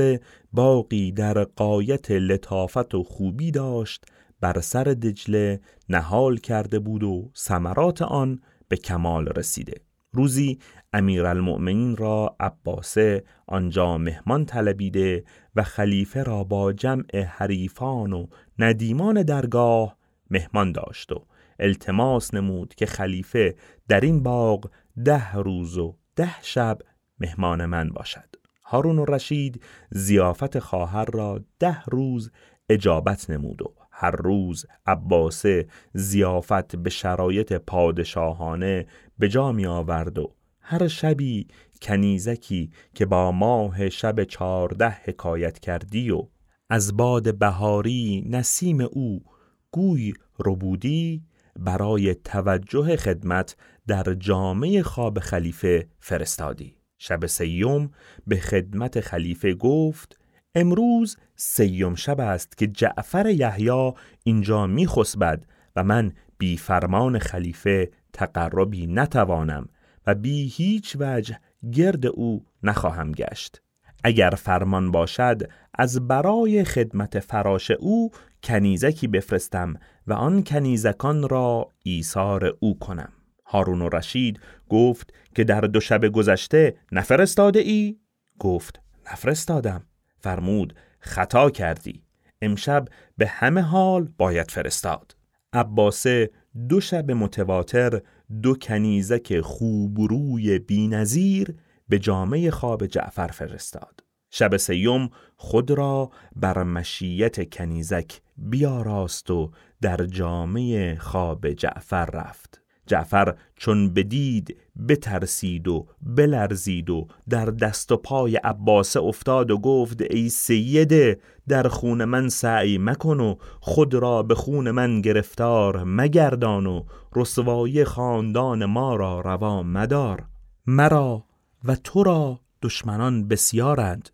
باقی 0.53 1.11
در 1.11 1.43
قایت 1.43 2.11
لطافت 2.11 2.95
و 2.95 3.03
خوبی 3.03 3.51
داشت 3.51 4.05
بر 4.41 4.61
سر 4.61 4.83
دجله 4.83 5.59
نهال 5.89 6.37
کرده 6.37 6.79
بود 6.79 7.03
و 7.03 7.31
ثمرات 7.35 8.01
آن 8.01 8.41
به 8.67 8.77
کمال 8.77 9.27
رسیده. 9.27 9.86
روزی 10.17 10.59
امیرالمؤمنین 10.93 11.97
را 11.97 12.35
عباسه 12.39 13.23
آنجا 13.47 13.97
مهمان 13.97 14.45
طلبیده 14.45 15.23
و 15.55 15.63
خلیفه 15.63 16.23
را 16.23 16.43
با 16.43 16.73
جمع 16.73 17.23
حریفان 17.23 18.13
و 18.13 18.27
ندیمان 18.59 19.23
درگاه 19.23 19.97
مهمان 20.29 20.71
داشت 20.71 21.11
و 21.11 21.25
التماس 21.59 22.33
نمود 22.33 22.75
که 22.75 22.85
خلیفه 22.85 23.55
در 23.87 23.99
این 23.99 24.23
باغ 24.23 24.69
ده 25.05 25.33
روز 25.33 25.77
و 25.77 25.95
ده 26.15 26.41
شب 26.41 26.77
مهمان 27.19 27.65
من 27.65 27.89
باشد. 27.89 28.35
هارون 28.63 28.99
و 28.99 29.05
رشید 29.05 29.63
زیافت 29.91 30.59
خواهر 30.59 31.05
را 31.05 31.43
ده 31.59 31.83
روز 31.83 32.31
اجابت 32.69 33.29
نمود 33.29 33.61
و 33.61 33.73
هر 33.99 34.11
روز 34.11 34.65
عباسه 34.85 35.67
زیافت 35.93 36.75
به 36.75 36.89
شرایط 36.89 37.53
پادشاهانه 37.53 38.85
به 39.19 39.29
جا 39.29 39.51
می 39.51 39.65
آورد 39.65 40.19
و 40.19 40.33
هر 40.61 40.87
شبی 40.87 41.47
کنیزکی 41.81 42.71
که 42.95 43.05
با 43.05 43.31
ماه 43.31 43.89
شب 43.89 44.23
چارده 44.23 44.89
حکایت 44.89 45.59
کردی 45.59 46.11
و 46.11 46.27
از 46.69 46.97
باد 46.97 47.37
بهاری 47.37 48.23
نسیم 48.29 48.81
او 48.81 49.23
گوی 49.71 50.13
ربودی 50.39 51.23
برای 51.59 52.15
توجه 52.15 52.95
خدمت 52.95 53.55
در 53.87 54.13
جامعه 54.13 54.83
خواب 54.83 55.19
خلیفه 55.19 55.87
فرستادی. 55.99 56.77
شب 56.97 57.25
سیوم 57.25 57.91
به 58.27 58.37
خدمت 58.37 58.99
خلیفه 58.99 59.53
گفت 59.53 60.19
امروز 60.57 61.17
سیوم 61.35 61.95
شب 61.95 62.19
است 62.19 62.57
که 62.57 62.67
جعفر 62.67 63.29
یحیی 63.29 63.93
اینجا 64.23 64.67
میخسبد 64.67 65.45
و 65.75 65.83
من 65.83 66.11
بی 66.37 66.57
فرمان 66.57 67.19
خلیفه 67.19 67.91
تقربی 68.13 68.87
نتوانم 68.87 69.69
و 70.07 70.15
بی 70.15 70.47
هیچ 70.47 70.97
وجه 70.99 71.39
گرد 71.73 72.05
او 72.05 72.45
نخواهم 72.63 73.11
گشت. 73.11 73.61
اگر 74.03 74.29
فرمان 74.29 74.91
باشد 74.91 75.49
از 75.73 76.07
برای 76.07 76.63
خدمت 76.63 77.19
فراش 77.19 77.71
او 77.71 78.11
کنیزکی 78.43 79.07
بفرستم 79.07 79.73
و 80.07 80.13
آن 80.13 80.43
کنیزکان 80.43 81.29
را 81.29 81.71
ایثار 81.83 82.57
او 82.59 82.79
کنم. 82.79 83.13
هارون 83.45 83.81
و 83.81 83.89
رشید 83.89 84.39
گفت 84.69 85.13
که 85.35 85.43
در 85.43 85.61
دو 85.61 85.79
شب 85.79 86.07
گذشته 86.07 86.75
نفرستاده 86.91 87.59
ای؟ 87.59 87.97
گفت 88.39 88.81
نفرستادم. 89.11 89.83
فرمود 90.27 90.73
خطا 90.99 91.49
کردی. 91.49 92.03
امشب 92.41 92.87
به 93.17 93.27
همه 93.27 93.61
حال 93.61 94.09
باید 94.17 94.51
فرستاد. 94.51 95.15
عباسه 95.53 96.29
دو 96.69 96.79
شب 96.79 97.11
متواتر 97.11 98.01
دو 98.41 98.55
کنیزک 98.55 99.41
خوبروی 99.41 100.59
بینظیر 100.59 101.55
به 101.89 101.99
جامعه 101.99 102.51
خواب 102.51 102.85
جعفر 102.85 103.27
فرستاد. 103.27 104.03
شب 104.31 104.57
سیوم 104.57 105.09
خود 105.35 105.71
را 105.71 106.11
بر 106.35 106.63
مشیت 106.63 107.49
کنیزک 107.49 108.21
بیاراست 108.37 109.31
و 109.31 109.51
در 109.81 110.05
جامعه 110.05 110.95
خواب 110.95 111.49
جعفر 111.49 112.05
رفت. 112.05 112.56
جعفر 112.87 113.35
چون 113.55 113.93
بدید 113.93 114.57
بترسید 114.89 115.67
و 115.67 115.87
بلرزید 116.01 116.89
و 116.89 117.07
در 117.29 117.45
دست 117.45 117.91
و 117.91 117.97
پای 117.97 118.35
عباسه 118.35 118.99
افتاد 118.99 119.51
و 119.51 119.57
گفت 119.57 120.01
ای 120.09 120.29
سیده 120.29 121.19
در 121.47 121.67
خون 121.67 122.05
من 122.05 122.29
سعی 122.29 122.77
مکن 122.77 123.19
و 123.19 123.35
خود 123.59 123.93
را 123.93 124.23
به 124.23 124.35
خون 124.35 124.71
من 124.71 125.01
گرفتار 125.01 125.83
مگردان 125.83 126.65
و 126.65 126.83
رسوایی 127.15 127.83
خاندان 127.83 128.65
ما 128.65 128.95
را 128.95 129.21
روا 129.21 129.63
مدار. 129.63 130.25
مرا 130.67 131.25
و 131.63 131.75
تو 131.75 132.03
را 132.03 132.39
دشمنان 132.61 133.27
بسیارند. 133.27 134.09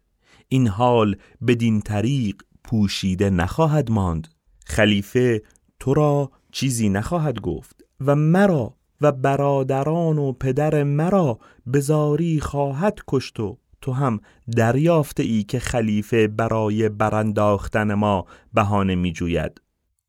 این 0.48 0.68
حال 0.68 1.16
بدین 1.48 1.82
طریق 1.82 2.36
پوشیده 2.64 3.30
نخواهد 3.30 3.92
ماند. 3.92 4.28
خلیفه 4.66 5.42
تو 5.80 5.94
را 5.94 6.32
چیزی 6.52 6.90
نخواهد 6.90 7.42
گفت. 7.42 7.83
و 8.06 8.16
مرا 8.16 8.76
و 9.02 9.12
برادران 9.12 10.18
و 10.18 10.32
پدر 10.32 10.84
مرا 10.84 11.40
بزاری 11.74 12.40
خواهد 12.40 13.00
کشت 13.08 13.40
و 13.40 13.58
تو 13.82 13.92
هم 13.92 14.20
دریافته 14.58 15.24
ای 15.24 15.44
که 15.44 15.60
خلیفه 15.60 16.28
برای 16.28 16.90
برانداختن 16.90 17.94
ما 17.94 18.26
بهانه 18.54 18.96
می 18.96 19.12
جوید 19.12 19.62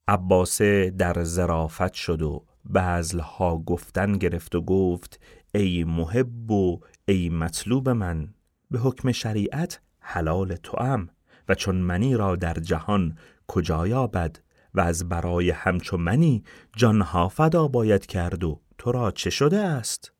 عباسه 0.08 0.90
در 0.90 1.24
زرافت 1.24 1.92
شد 1.92 2.22
و 2.22 2.44
بعضلها 2.64 3.58
گفتن 3.58 4.12
گرفت 4.12 4.54
و 4.54 4.60
گفت 4.60 5.20
ای 5.54 5.84
محب 5.84 6.50
و 6.50 6.80
ای 7.08 7.28
مطلوب 7.28 7.88
من 7.88 8.28
به 8.70 8.78
حکم 8.78 9.12
شریعت 9.12 9.80
حلال 10.00 10.56
توام 10.56 11.08
و 11.48 11.54
چون 11.54 11.76
منی 11.76 12.16
را 12.16 12.36
در 12.36 12.54
جهان 12.54 13.18
کجا 13.46 13.86
یابد؟ 13.86 14.38
و 14.74 14.80
از 14.80 15.08
برای 15.08 15.50
همچو 15.50 15.96
منی 15.96 16.44
جانها 16.76 17.28
فدا 17.28 17.68
باید 17.68 18.06
کرد 18.06 18.44
و 18.44 18.60
تو 18.78 18.92
را 18.92 19.10
چه 19.10 19.30
شده 19.30 19.58
است؟ 19.58 20.12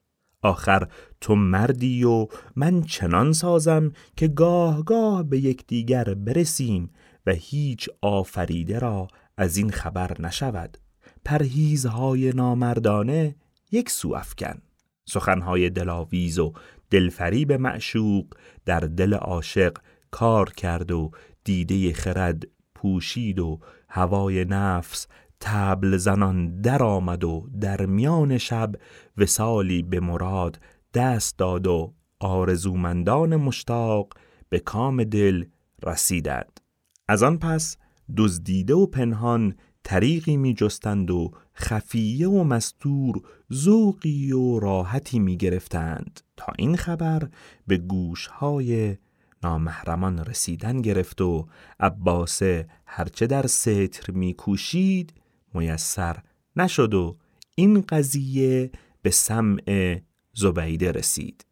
آخر 0.43 0.89
تو 1.21 1.35
مردی 1.35 2.05
و 2.05 2.27
من 2.57 2.83
چنان 2.83 3.33
سازم 3.33 3.93
که 4.17 4.29
گاه 4.29 4.85
گاه 4.85 5.23
به 5.23 5.39
یکدیگر 5.39 6.05
برسیم 6.05 6.91
و 7.27 7.33
هیچ 7.33 7.89
آفریده 8.03 8.79
را 8.79 9.09
از 9.37 9.57
این 9.57 9.71
خبر 9.71 10.21
نشود 10.21 10.79
پرهیزهای 11.25 12.33
نامردانه 12.33 13.37
یک 13.73 13.91
سو 13.91 14.15
افکن 14.15 14.63
سخنهای 15.05 15.71
دلاویز 15.71 16.39
و 16.39 16.53
دلفریب 16.91 17.53
معشوق 17.53 18.27
در 18.65 18.81
دل 18.81 19.15
عاشق 19.15 19.79
کار 20.11 20.51
کرد 20.51 20.93
و 20.93 21.11
دیده 21.45 21.93
خرد 21.93 22.43
پوشید 22.75 23.39
و 23.39 23.61
هوای 23.95 24.45
نفس 24.45 25.07
تبل 25.41 25.97
زنان 25.97 26.61
در 26.61 26.83
آمد 26.83 27.25
و 27.25 27.49
در 27.61 27.87
میان 27.87 28.39
شب 28.39 28.75
وسالی 29.17 29.83
به 29.83 30.01
مراد 30.01 30.61
دست 30.95 31.39
داد 31.39 31.67
و 31.67 31.95
آرزومندان 32.21 33.37
مشتاق 33.37 34.13
به 34.49 34.59
کام 34.59 35.05
دل 35.05 35.45
رسیدند. 35.83 36.61
از 37.09 37.23
آن 37.23 37.39
پس 37.39 37.77
دزدیده 38.17 38.75
و 38.75 38.87
پنهان 38.87 39.55
طریقی 39.85 40.37
می 40.37 40.55
جستند 40.55 41.11
و 41.11 41.31
خفیه 41.55 42.29
و 42.29 42.45
مستور 42.45 43.23
ذوقی 43.53 44.33
و 44.33 44.59
راحتی 44.59 45.19
می 45.19 45.37
گرفتند 45.37 46.21
تا 46.37 46.53
این 46.59 46.77
خبر 46.77 47.29
به 47.67 47.77
گوشهای 47.77 48.97
نامحرمان 49.45 50.19
رسیدن 50.19 50.81
گرفت 50.81 51.21
و 51.21 51.47
عباسه 51.81 52.67
هرچه 52.87 53.27
در 53.27 53.47
ستر 53.47 54.13
می 54.13 54.35
کوشید 54.35 55.15
میسر 55.55 56.17
نشد 56.57 56.95
و 56.95 57.17
این 57.55 57.81
قضیه 57.81 58.71
به 59.03 59.11
سمع 59.11 60.01
زبیده 60.35 60.93
رسید. 60.93 61.47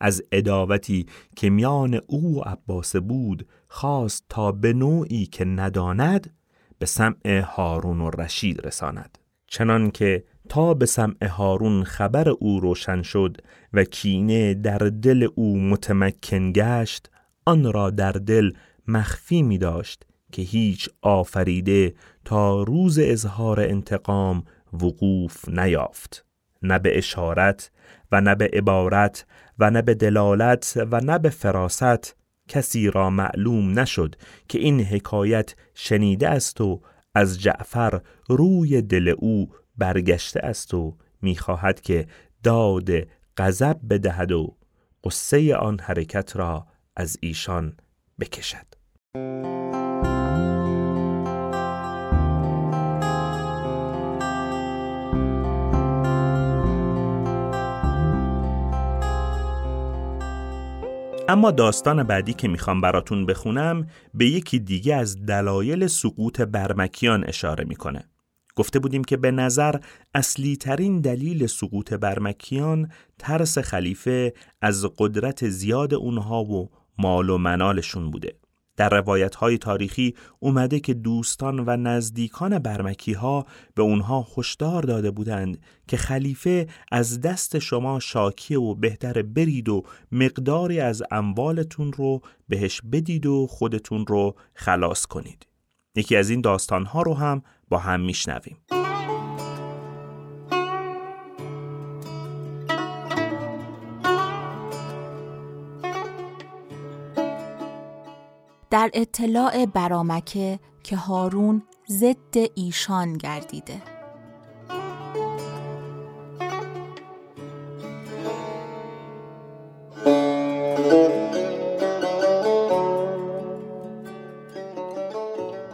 از 0.00 0.22
اداوتی 0.32 1.06
که 1.36 1.50
میان 1.50 2.00
او 2.06 2.38
و 2.38 2.40
عباسه 2.40 3.00
بود 3.00 3.48
خواست 3.68 4.24
تا 4.28 4.52
به 4.52 4.72
نوعی 4.72 5.26
که 5.26 5.44
نداند 5.44 6.34
به 6.78 6.86
سمع 6.86 7.40
هارون 7.40 8.00
و 8.00 8.10
رشید 8.10 8.66
رساند. 8.66 9.18
چنان 9.46 9.90
که 9.90 10.24
تا 10.48 10.74
به 10.74 10.86
سمع 10.86 11.26
هارون 11.26 11.84
خبر 11.84 12.28
او 12.28 12.60
روشن 12.60 13.02
شد 13.02 13.36
و 13.72 13.84
کینه 13.84 14.54
در 14.54 14.78
دل 14.78 15.28
او 15.34 15.60
متمکن 15.60 16.52
گشت 16.52 17.10
آن 17.44 17.72
را 17.72 17.90
در 17.90 18.12
دل 18.12 18.52
مخفی 18.88 19.42
می 19.42 19.58
داشت 19.58 20.06
که 20.32 20.42
هیچ 20.42 20.88
آفریده 21.02 21.94
تا 22.24 22.62
روز 22.62 22.98
اظهار 22.98 23.60
انتقام 23.60 24.44
وقوف 24.72 25.48
نیافت. 25.48 26.24
نه 26.62 26.78
به 26.78 26.98
اشارت 26.98 27.70
و 28.12 28.20
نه 28.20 28.34
به 28.34 28.50
عبارت 28.52 29.26
و 29.58 29.70
نه 29.70 29.82
به 29.82 29.94
دلالت 29.94 30.82
و 30.90 31.00
نه 31.00 31.18
به 31.18 31.30
فراست 31.30 32.16
کسی 32.48 32.90
را 32.90 33.10
معلوم 33.10 33.78
نشد 33.78 34.16
که 34.48 34.58
این 34.58 34.80
حکایت 34.80 35.54
شنیده 35.74 36.28
است 36.28 36.60
و 36.60 36.80
از 37.14 37.40
جعفر 37.40 38.00
روی 38.28 38.82
دل 38.82 39.14
او 39.18 39.48
برگشته 39.78 40.40
است 40.40 40.74
و 40.74 40.96
می‌خواهد 41.22 41.80
که 41.80 42.06
داد 42.42 42.90
غضب 43.36 43.76
بدهد 43.90 44.32
و 44.32 44.56
قصه 45.04 45.56
آن 45.56 45.78
حرکت 45.80 46.36
را 46.36 46.66
از 46.96 47.18
ایشان 47.20 47.76
بکشد 48.20 48.66
اما 61.28 61.50
داستان 61.50 62.02
بعدی 62.02 62.34
که 62.34 62.48
می‌خوام 62.48 62.80
براتون 62.80 63.26
بخونم 63.26 63.86
به 64.14 64.26
یکی 64.26 64.58
دیگه 64.58 64.94
از 64.94 65.26
دلایل 65.26 65.86
سقوط 65.86 66.40
برمکیان 66.40 67.24
اشاره 67.28 67.64
می‌کنه. 67.64 68.04
گفته 68.56 68.78
بودیم 68.78 69.04
که 69.04 69.16
به 69.16 69.30
نظر 69.30 69.74
اصلی 70.14 70.56
ترین 70.56 71.00
دلیل 71.00 71.46
سقوط 71.46 71.92
برمکیان 71.92 72.90
ترس 73.18 73.58
خلیفه 73.58 74.34
از 74.60 74.86
قدرت 74.98 75.48
زیاد 75.48 75.94
اونها 75.94 76.44
و 76.44 76.70
مال 77.02 77.30
و 77.30 77.38
منالشون 77.38 78.10
بوده. 78.10 78.36
در 78.76 78.88
روایت 78.88 79.34
های 79.34 79.58
تاریخی 79.58 80.14
اومده 80.38 80.80
که 80.80 80.94
دوستان 80.94 81.64
و 81.66 81.76
نزدیکان 81.76 82.58
برمکی 82.58 83.12
ها 83.12 83.46
به 83.74 83.82
اونها 83.82 84.26
هشدار 84.36 84.82
داده 84.82 85.10
بودند 85.10 85.60
که 85.88 85.96
خلیفه 85.96 86.68
از 86.92 87.20
دست 87.20 87.58
شما 87.58 88.00
شاکی 88.00 88.54
و 88.54 88.74
بهتر 88.74 89.22
برید 89.22 89.68
و 89.68 89.82
مقداری 90.12 90.80
از 90.80 91.02
اموالتون 91.10 91.92
رو 91.92 92.20
بهش 92.48 92.80
بدید 92.92 93.26
و 93.26 93.46
خودتون 93.46 94.06
رو 94.06 94.34
خلاص 94.54 95.06
کنید. 95.06 95.46
یکی 95.96 96.16
از 96.16 96.30
این 96.30 96.40
داستان 96.40 96.84
ها 96.84 97.02
رو 97.02 97.14
هم 97.14 97.42
با 97.68 97.78
هم 97.78 98.00
میشنویم. 98.00 98.81
در 108.82 108.90
اطلاع 108.94 109.66
برامکه 109.66 110.58
که 110.82 110.96
هارون 110.96 111.62
ضد 111.90 112.36
ایشان 112.54 113.12
گردیده. 113.12 113.82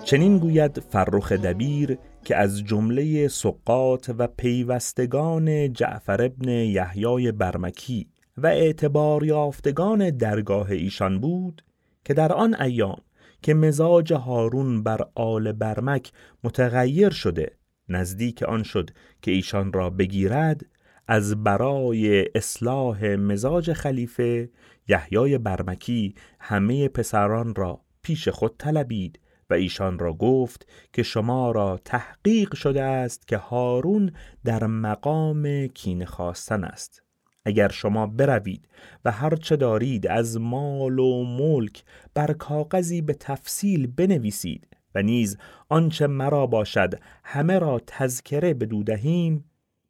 چنین 0.05 0.38
گوید 0.38 0.81
فرخ 0.81 1.33
دبیر 1.33 1.99
که 2.25 2.37
از 2.37 2.64
جمله 2.64 3.29
سقات 3.29 4.14
و 4.18 4.27
پیوستگان 4.27 5.73
جعفر 5.73 6.23
ابن 6.23 6.49
یحیای 6.49 7.33
برمکی 7.33 8.09
و 8.37 8.47
اعتبار 8.47 9.25
یافتگان 9.25 10.11
درگاه 10.11 10.71
ایشان 10.71 11.21
بود 11.21 11.62
که 12.09 12.14
در 12.14 12.33
آن 12.33 12.61
ایام 12.61 13.01
که 13.42 13.55
مزاج 13.55 14.12
هارون 14.12 14.83
بر 14.83 15.09
آل 15.14 15.53
برمک 15.53 16.12
متغیر 16.44 17.11
شده 17.11 17.53
نزدیک 17.88 18.42
آن 18.42 18.62
شد 18.62 18.90
که 19.23 19.31
ایشان 19.31 19.73
را 19.73 19.90
بگیرد 19.90 20.66
از 21.07 21.44
برای 21.44 22.27
اصلاح 22.35 23.05
مزاج 23.05 23.73
خلیفه 23.73 24.51
یحیای 24.88 25.38
برمکی 25.38 26.14
همه 26.40 26.88
پسران 26.88 27.55
را 27.55 27.81
پیش 28.03 28.29
خود 28.29 28.55
طلبید 28.59 29.21
و 29.51 29.55
ایشان 29.55 29.99
را 29.99 30.12
گفت 30.12 30.66
که 30.92 31.03
شما 31.03 31.51
را 31.51 31.81
تحقیق 31.85 32.55
شده 32.55 32.83
است 32.83 33.29
که 33.29 33.37
هارون 33.37 34.12
در 34.44 34.66
مقام 34.66 35.66
کین 35.66 36.05
خواستن 36.05 36.64
است. 36.64 37.08
اگر 37.49 37.69
شما 37.69 38.07
بروید 38.07 38.69
و 39.05 39.11
هر 39.11 39.37
چه 39.37 39.57
دارید 39.57 40.07
از 40.07 40.41
مال 40.41 40.99
و 40.99 41.25
ملک 41.25 41.85
بر 42.15 42.33
کاغذی 42.33 43.03
به 43.03 43.15
تفصیل 43.15 43.87
بنویسید 43.87 44.67
و 44.95 45.03
نیز 45.03 45.39
آنچه 45.69 46.07
مرا 46.07 46.47
باشد 46.47 46.95
همه 47.25 47.59
را 47.59 47.81
تذکره 47.87 48.55
بدودهیم 48.55 49.45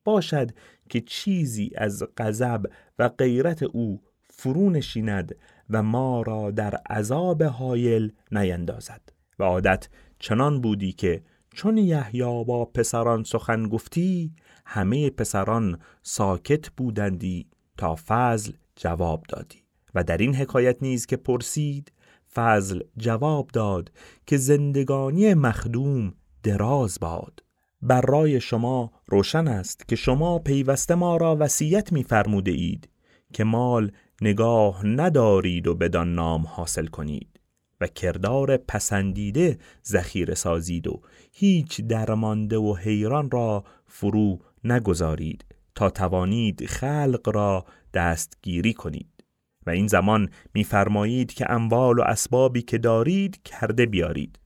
باشد 0.05 0.51
که 0.89 1.01
چیزی 1.01 1.71
از 1.77 2.03
غضب 2.17 2.63
و 2.99 3.09
غیرت 3.09 3.63
او 3.63 4.01
فرو 4.31 4.71
نشیند 4.71 5.35
و 5.71 5.83
ما 5.83 6.23
را 6.23 6.51
در 6.51 6.75
عذاب 6.75 7.43
حایل 7.43 8.13
نیندازد. 8.33 9.01
و 9.39 9.43
عادت 9.43 9.89
چنان 10.19 10.61
بودی 10.61 10.93
که 10.93 11.23
چون 11.55 11.77
یحیی 11.77 12.45
با 12.45 12.65
پسران 12.65 13.25
سخن 13.25 13.69
گفتی 13.69 14.33
همه 14.71 15.11
پسران 15.11 15.79
ساکت 16.03 16.71
بودندی 16.71 17.47
تا 17.77 17.97
فضل 18.07 18.53
جواب 18.77 19.25
دادی. 19.29 19.63
و 19.95 20.05
در 20.05 20.17
این 20.17 20.35
حکایت 20.35 20.83
نیز 20.83 21.07
که 21.07 21.17
پرسید 21.17 21.93
فضل 22.35 22.81
جواب 22.97 23.49
داد 23.53 23.93
که 24.27 24.37
زندگانی 24.37 25.35
مخدوم 25.35 26.15
دراز 26.43 26.99
باد. 27.01 27.43
بر 27.83 28.01
رای 28.01 28.41
شما 28.41 28.93
روشن 29.07 29.49
است 29.49 29.89
که 29.89 29.97
شما 29.97 30.39
پیوسته 30.39 30.95
ما 30.95 31.17
را 31.17 31.37
وصیت 31.41 31.93
می‌فرموده 31.93 32.51
اید 32.51 32.89
که 33.33 33.45
مال 33.45 33.93
نگاه 34.23 34.87
ندارید 34.87 35.67
و 35.67 35.75
بدان 35.75 36.15
نام 36.15 36.47
حاصل 36.47 36.87
کنید 36.87 37.41
و 37.81 37.87
کردار 37.87 38.57
پسندیده 38.57 39.59
ذخیره 39.87 40.35
سازید 40.35 40.87
و 40.87 41.01
هیچ 41.33 41.81
درمانده 41.81 42.57
و 42.57 42.75
حیران 42.75 43.31
را 43.31 43.65
فرو 43.87 44.39
نگذارید 44.73 45.45
تا 45.75 45.91
توانید 45.91 46.67
خلق 46.67 47.31
را 47.35 47.65
دستگیری 47.95 48.73
کنید 48.73 49.25
و 49.67 49.71
این 49.71 49.87
زمان 49.87 50.29
میفرمایید 50.55 51.33
که 51.33 51.51
اموال 51.51 51.99
و 51.99 52.03
اسبابی 52.03 52.63
که 52.63 52.79
دارید 52.79 53.43
کرده 53.43 53.87
بیارید. 53.87 54.39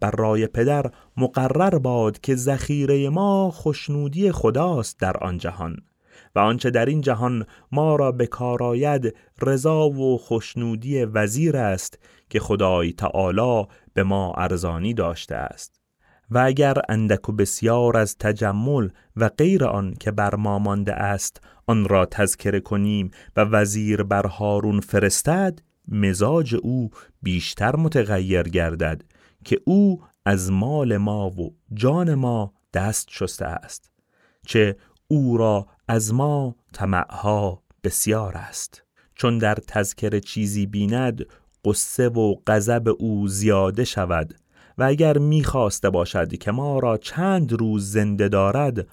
بر 0.00 0.10
رای 0.10 0.46
پدر 0.46 0.90
مقرر 1.16 1.78
باد 1.78 2.20
که 2.20 2.34
ذخیره 2.34 3.08
ما 3.08 3.50
خوشنودی 3.50 4.32
خداست 4.32 5.00
در 5.00 5.16
آن 5.16 5.38
جهان 5.38 5.76
و 6.34 6.38
آنچه 6.38 6.70
در 6.70 6.86
این 6.86 7.00
جهان 7.00 7.46
ما 7.72 7.96
را 7.96 8.12
به 8.12 8.26
کار 8.26 8.62
آید 8.62 9.16
رضا 9.42 9.88
و 9.88 10.18
خوشنودی 10.18 11.04
وزیر 11.04 11.56
است 11.56 11.98
که 12.30 12.40
خدای 12.40 12.92
تعالی 12.92 13.66
به 13.94 14.02
ما 14.02 14.32
ارزانی 14.36 14.94
داشته 14.94 15.34
است. 15.34 15.80
و 16.30 16.38
اگر 16.38 16.74
اندک 16.88 17.28
و 17.28 17.32
بسیار 17.32 17.96
از 17.96 18.18
تجمل 18.18 18.88
و 19.16 19.28
غیر 19.28 19.64
آن 19.64 19.94
که 20.00 20.10
بر 20.10 20.34
ما 20.34 20.58
مانده 20.58 20.94
است 20.94 21.40
آن 21.66 21.88
را 21.88 22.06
تذکره 22.06 22.60
کنیم 22.60 23.10
و 23.36 23.40
وزیر 23.40 24.02
بر 24.02 24.26
هارون 24.26 24.80
فرستد 24.80 25.58
مزاج 25.88 26.56
او 26.62 26.90
بیشتر 27.22 27.76
متغیر 27.76 28.42
گردد 28.42 29.02
که 29.44 29.60
او 29.64 30.02
از 30.24 30.50
مال 30.50 30.96
ما 30.96 31.30
و 31.30 31.54
جان 31.74 32.14
ما 32.14 32.54
دست 32.74 33.08
شسته 33.10 33.46
است 33.46 33.90
چه 34.46 34.76
او 35.08 35.36
را 35.36 35.66
از 35.88 36.14
ما 36.14 36.56
طمعها 36.72 37.62
بسیار 37.84 38.36
است. 38.36 38.82
چون 39.14 39.38
در 39.38 39.54
تذکر 39.54 40.18
چیزی 40.18 40.66
بیند 40.66 41.24
قصه 41.64 42.08
و 42.08 42.34
غضب 42.46 42.94
او 42.98 43.28
زیاده 43.28 43.84
شود 43.84 44.34
و 44.78 44.82
اگر 44.82 45.18
می‌خواسته 45.18 45.90
باشد 45.90 46.36
که 46.36 46.50
ما 46.50 46.78
را 46.78 46.96
چند 46.96 47.52
روز 47.52 47.92
زنده 47.92 48.28
دارد 48.28 48.86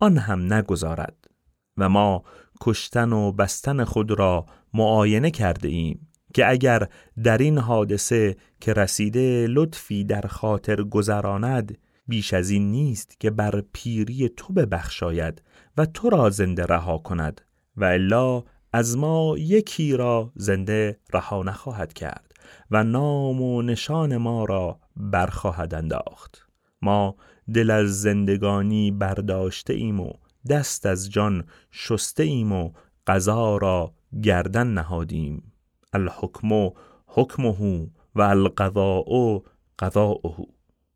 آن 0.00 0.18
هم 0.18 0.52
نگذارد 0.52 1.30
و 1.76 1.88
ما 1.88 2.24
کشتن 2.60 3.12
و 3.12 3.32
بستن 3.32 3.84
خود 3.84 4.10
را 4.10 4.46
معاینه 4.74 5.30
کرده 5.30 5.68
ایم 5.68 6.08
که 6.34 6.50
اگر 6.50 6.88
در 7.24 7.38
این 7.38 7.58
حادثه 7.58 8.36
که 8.60 8.72
رسیده 8.72 9.46
لطفی 9.46 10.04
در 10.04 10.20
خاطر 10.20 10.82
گذراند 10.82 11.78
بیش 12.08 12.34
از 12.34 12.50
این 12.50 12.70
نیست 12.70 13.20
که 13.20 13.30
بر 13.30 13.62
پیری 13.72 14.28
تو 14.28 14.52
ببخشاید 14.52 15.42
و 15.76 15.86
تو 15.86 16.10
را 16.10 16.30
زنده 16.30 16.66
رها 16.66 16.98
کند 16.98 17.40
و 17.76 17.84
الا 17.84 18.44
از 18.72 18.96
ما 18.96 19.34
یکی 19.38 19.96
را 19.96 20.32
زنده 20.34 20.98
رها 21.12 21.42
نخواهد 21.42 21.92
کرد. 21.92 22.27
و 22.70 22.84
نام 22.84 23.42
و 23.42 23.62
نشان 23.62 24.16
ما 24.16 24.44
را 24.44 24.80
برخواهد 24.96 25.74
انداخت. 25.74 26.46
ما 26.82 27.16
دل 27.54 27.70
از 27.70 28.02
زندگانی 28.02 28.90
برداشته 28.90 29.74
ایم 29.74 30.00
و 30.00 30.12
دست 30.50 30.86
از 30.86 31.10
جان 31.10 31.44
شسته 31.70 32.22
ایم 32.22 32.52
و 32.52 32.72
قضا 33.06 33.56
را 33.56 33.94
گردن 34.22 34.66
نهادیم. 34.66 35.52
الحکم 35.92 36.70
حکمه 37.06 37.88
و 38.14 38.20
القضاء 38.20 39.42
قضاؤه 39.78 40.46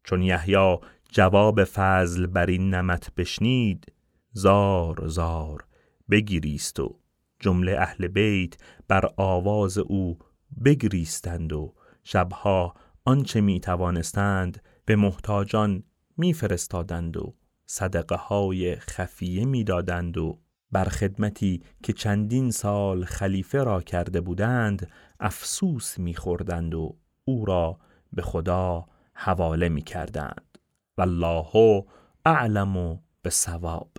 چون 0.04 0.22
یحیی 0.22 0.78
جواب 1.10 1.64
فضل 1.64 2.26
بر 2.26 2.46
این 2.46 2.74
نمت 2.74 3.14
بشنید 3.16 3.92
زار 4.32 5.08
زار 5.08 5.64
بگیریست 6.10 6.80
و 6.80 6.98
جمله 7.40 7.76
اهل 7.78 8.08
بیت 8.08 8.56
بر 8.88 9.10
آواز 9.16 9.78
او 9.78 10.18
بگریستند 10.64 11.52
و 11.52 11.74
شبها 12.04 12.74
آنچه 13.04 13.40
می 13.40 13.60
توانستند 13.60 14.62
به 14.84 14.96
محتاجان 14.96 15.82
میفرستادند 16.16 17.16
و 17.16 17.34
صدقه 17.66 18.16
های 18.16 18.76
خفیه 18.76 19.44
می‌دادند 19.44 20.18
و 20.18 20.38
بر 20.72 20.84
خدمتی 20.84 21.62
که 21.82 21.92
چندین 21.92 22.50
سال 22.50 23.04
خلیفه 23.04 23.62
را 23.64 23.80
کرده 23.80 24.20
بودند 24.20 24.90
افسوس 25.20 25.98
میخوردند 25.98 26.74
و 26.74 26.96
او 27.24 27.44
را 27.44 27.78
به 28.12 28.22
خدا 28.22 28.86
حواله 29.14 29.68
می‌کردند. 29.68 30.58
والله 30.98 31.84
اعلم 32.24 33.00
به 33.22 33.30
ثواب 33.30 33.90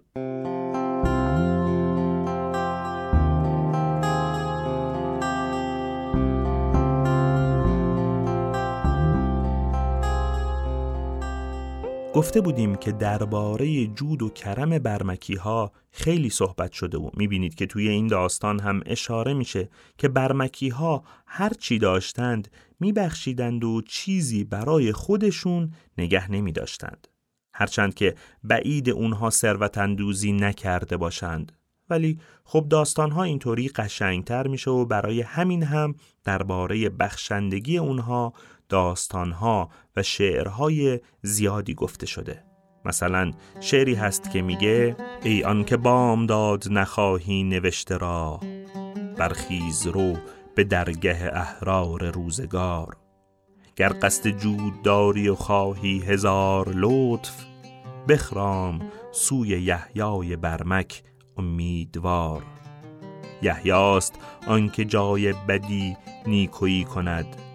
گفته 12.14 12.42
بودیم 12.42 12.76
که 12.76 12.92
درباره 12.92 13.88
جود 13.88 14.22
و 14.22 14.30
کرم 14.30 14.80
برمکی 14.80 15.36
ها 15.36 15.72
خیلی 15.92 16.30
صحبت 16.30 16.72
شده 16.72 16.98
و 16.98 17.10
می‌بینید 17.18 17.56
که 17.56 17.66
توی 17.66 17.90
این 17.90 18.08
داستان 18.08 18.60
هم 18.60 18.82
اشاره 18.86 19.34
میشه 19.34 19.70
که 19.98 20.08
برمکی 20.08 20.70
ها 20.70 21.04
هر 21.28 21.54
چی 21.54 21.80
داشتند 21.80 22.48
میبخشیدند 22.80 23.64
و 23.64 23.82
چیزی 23.82 24.44
برای 24.44 24.92
خودشون 24.92 25.74
نگه 25.98 26.32
نمیداشتند. 26.32 27.08
هرچند 27.54 27.94
که 27.94 28.16
بعید 28.44 28.90
اونها 28.90 29.30
ثروت 29.30 29.78
اندوزی 29.78 30.32
نکرده 30.32 30.98
باشند 30.98 31.52
ولی 31.90 32.20
خب 32.44 32.66
داستانها 32.70 33.24
اینطوری 33.24 33.68
قشنگتر 33.68 34.48
میشه 34.48 34.72
و 34.72 34.86
برای 34.86 35.22
همین 35.22 35.64
هم 35.64 35.96
درباره 36.24 36.90
بخشندگی 36.90 37.78
اونها 37.78 38.34
داستانها 38.74 39.70
و 39.96 40.04
شعرهای 40.04 41.00
زیادی 41.22 41.74
گفته 41.74 42.06
شده. 42.06 42.44
مثلا 42.86 43.32
شعری 43.60 43.96
هست 43.96 44.32
که 44.32 44.42
میگه 44.42 44.96
ای 45.24 45.44
آن 45.44 45.64
که 45.64 45.78
بام 45.78 46.26
داد 46.26 46.66
نخواهی 46.72 47.44
نوشته 47.44 47.98
را 47.98 48.40
برخیز 49.18 49.88
رو 49.88 50.14
به 50.56 50.64
درگه 50.64 51.32
احرار 51.34 52.12
روزگار. 52.12 52.98
گر 53.76 53.94
قصد 54.02 54.28
جود 54.28 54.82
داری 54.82 55.30
و 55.30 55.36
خواهی 55.36 56.00
هزار 56.00 56.70
لطف 56.70 57.46
بخرام 58.08 58.82
سوی 59.12 59.50
یحیای 59.50 60.36
برمک 60.36 61.04
امیدوار. 61.38 62.44
یحیاست 63.42 64.14
آنکه 64.48 64.86
جای 64.86 65.34
بدی 65.34 65.98
نیکویی 66.28 66.84
کند. 66.84 67.53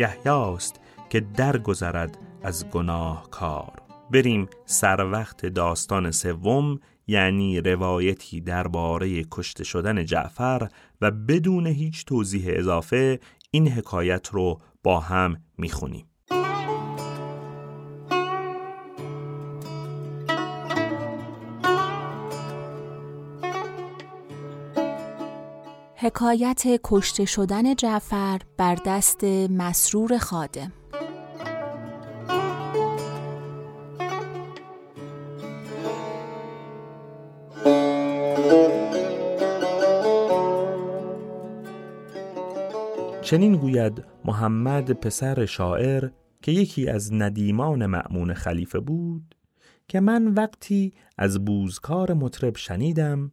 یحیاست 0.00 0.80
که 1.10 1.20
درگذرد 1.20 2.18
از 2.42 2.70
گناه 2.70 3.30
کار 3.30 3.82
بریم 4.10 4.48
سر 4.64 5.10
وقت 5.12 5.46
داستان 5.46 6.10
سوم 6.10 6.80
یعنی 7.06 7.60
روایتی 7.60 8.40
درباره 8.40 9.24
کشته 9.30 9.64
شدن 9.64 10.04
جعفر 10.04 10.68
و 11.00 11.10
بدون 11.10 11.66
هیچ 11.66 12.04
توضیح 12.04 12.44
اضافه 12.46 13.20
این 13.50 13.68
حکایت 13.68 14.28
رو 14.28 14.60
با 14.82 15.00
هم 15.00 15.36
می‌خونیم. 15.58 16.09
حکایت 26.02 26.62
کشته 26.84 27.24
شدن 27.24 27.74
جعفر 27.74 28.40
بر 28.56 28.78
دست 28.86 29.24
مسرور 29.24 30.18
خادم. 30.18 30.72
چنین 43.22 43.56
گوید 43.56 44.04
محمد 44.24 44.92
پسر 44.92 45.46
شاعر 45.46 46.10
که 46.42 46.52
یکی 46.52 46.88
از 46.88 47.12
ندیمان 47.12 47.86
معمون 47.86 48.34
خلیفه 48.34 48.80
بود 48.80 49.34
که 49.88 50.00
من 50.00 50.28
وقتی 50.28 50.92
از 51.18 51.44
بوزکار 51.44 52.12
مطرب 52.12 52.56
شنیدم 52.56 53.32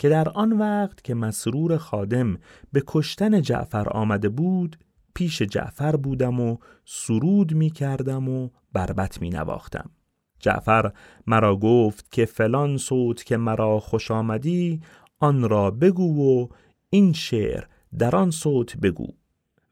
که 0.00 0.08
در 0.08 0.28
آن 0.28 0.52
وقت 0.52 1.04
که 1.04 1.14
مسرور 1.14 1.76
خادم 1.76 2.36
به 2.72 2.82
کشتن 2.86 3.42
جعفر 3.42 3.88
آمده 3.88 4.28
بود 4.28 4.78
پیش 5.14 5.42
جعفر 5.42 5.96
بودم 5.96 6.40
و 6.40 6.56
سرود 6.84 7.54
می 7.54 7.70
کردم 7.70 8.28
و 8.28 8.48
بربت 8.72 9.22
می 9.22 9.30
نواختم. 9.30 9.90
جعفر 10.38 10.92
مرا 11.26 11.56
گفت 11.56 12.12
که 12.12 12.24
فلان 12.24 12.76
صوت 12.76 13.24
که 13.24 13.36
مرا 13.36 13.80
خوش 13.80 14.10
آمدی 14.10 14.80
آن 15.18 15.48
را 15.48 15.70
بگو 15.70 16.42
و 16.42 16.48
این 16.90 17.12
شعر 17.12 17.64
در 17.98 18.16
آن 18.16 18.30
صوت 18.30 18.76
بگو 18.76 19.06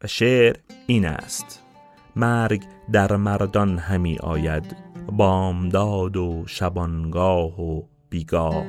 و 0.04 0.06
شعر 0.06 0.56
این 0.86 1.06
است 1.06 1.62
مرگ 2.16 2.64
در 2.92 3.16
مردان 3.16 3.78
همی 3.78 4.18
آید 4.18 4.76
بامداد 5.12 6.16
و 6.16 6.44
شبانگاه 6.46 7.60
و 7.60 7.82
بیگاه. 8.10 8.64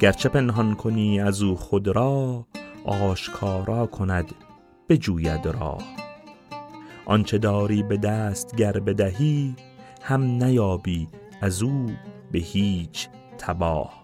گرچه 0.00 0.28
پنهان 0.28 0.74
کنی 0.74 1.20
از 1.20 1.42
او 1.42 1.56
خود 1.56 1.88
را 1.88 2.46
آشکارا 2.84 3.86
کند 3.86 4.34
بجوید 4.88 5.46
راه. 5.46 5.82
آنچه 7.06 7.38
داری 7.38 7.82
به 7.82 7.96
دست 7.96 8.56
گر 8.56 8.72
بدهی 8.72 9.54
هم 10.02 10.22
نیابی 10.22 11.08
از 11.40 11.62
او 11.62 11.86
به 12.32 12.38
هیچ 12.38 13.08
تباه. 13.38 14.02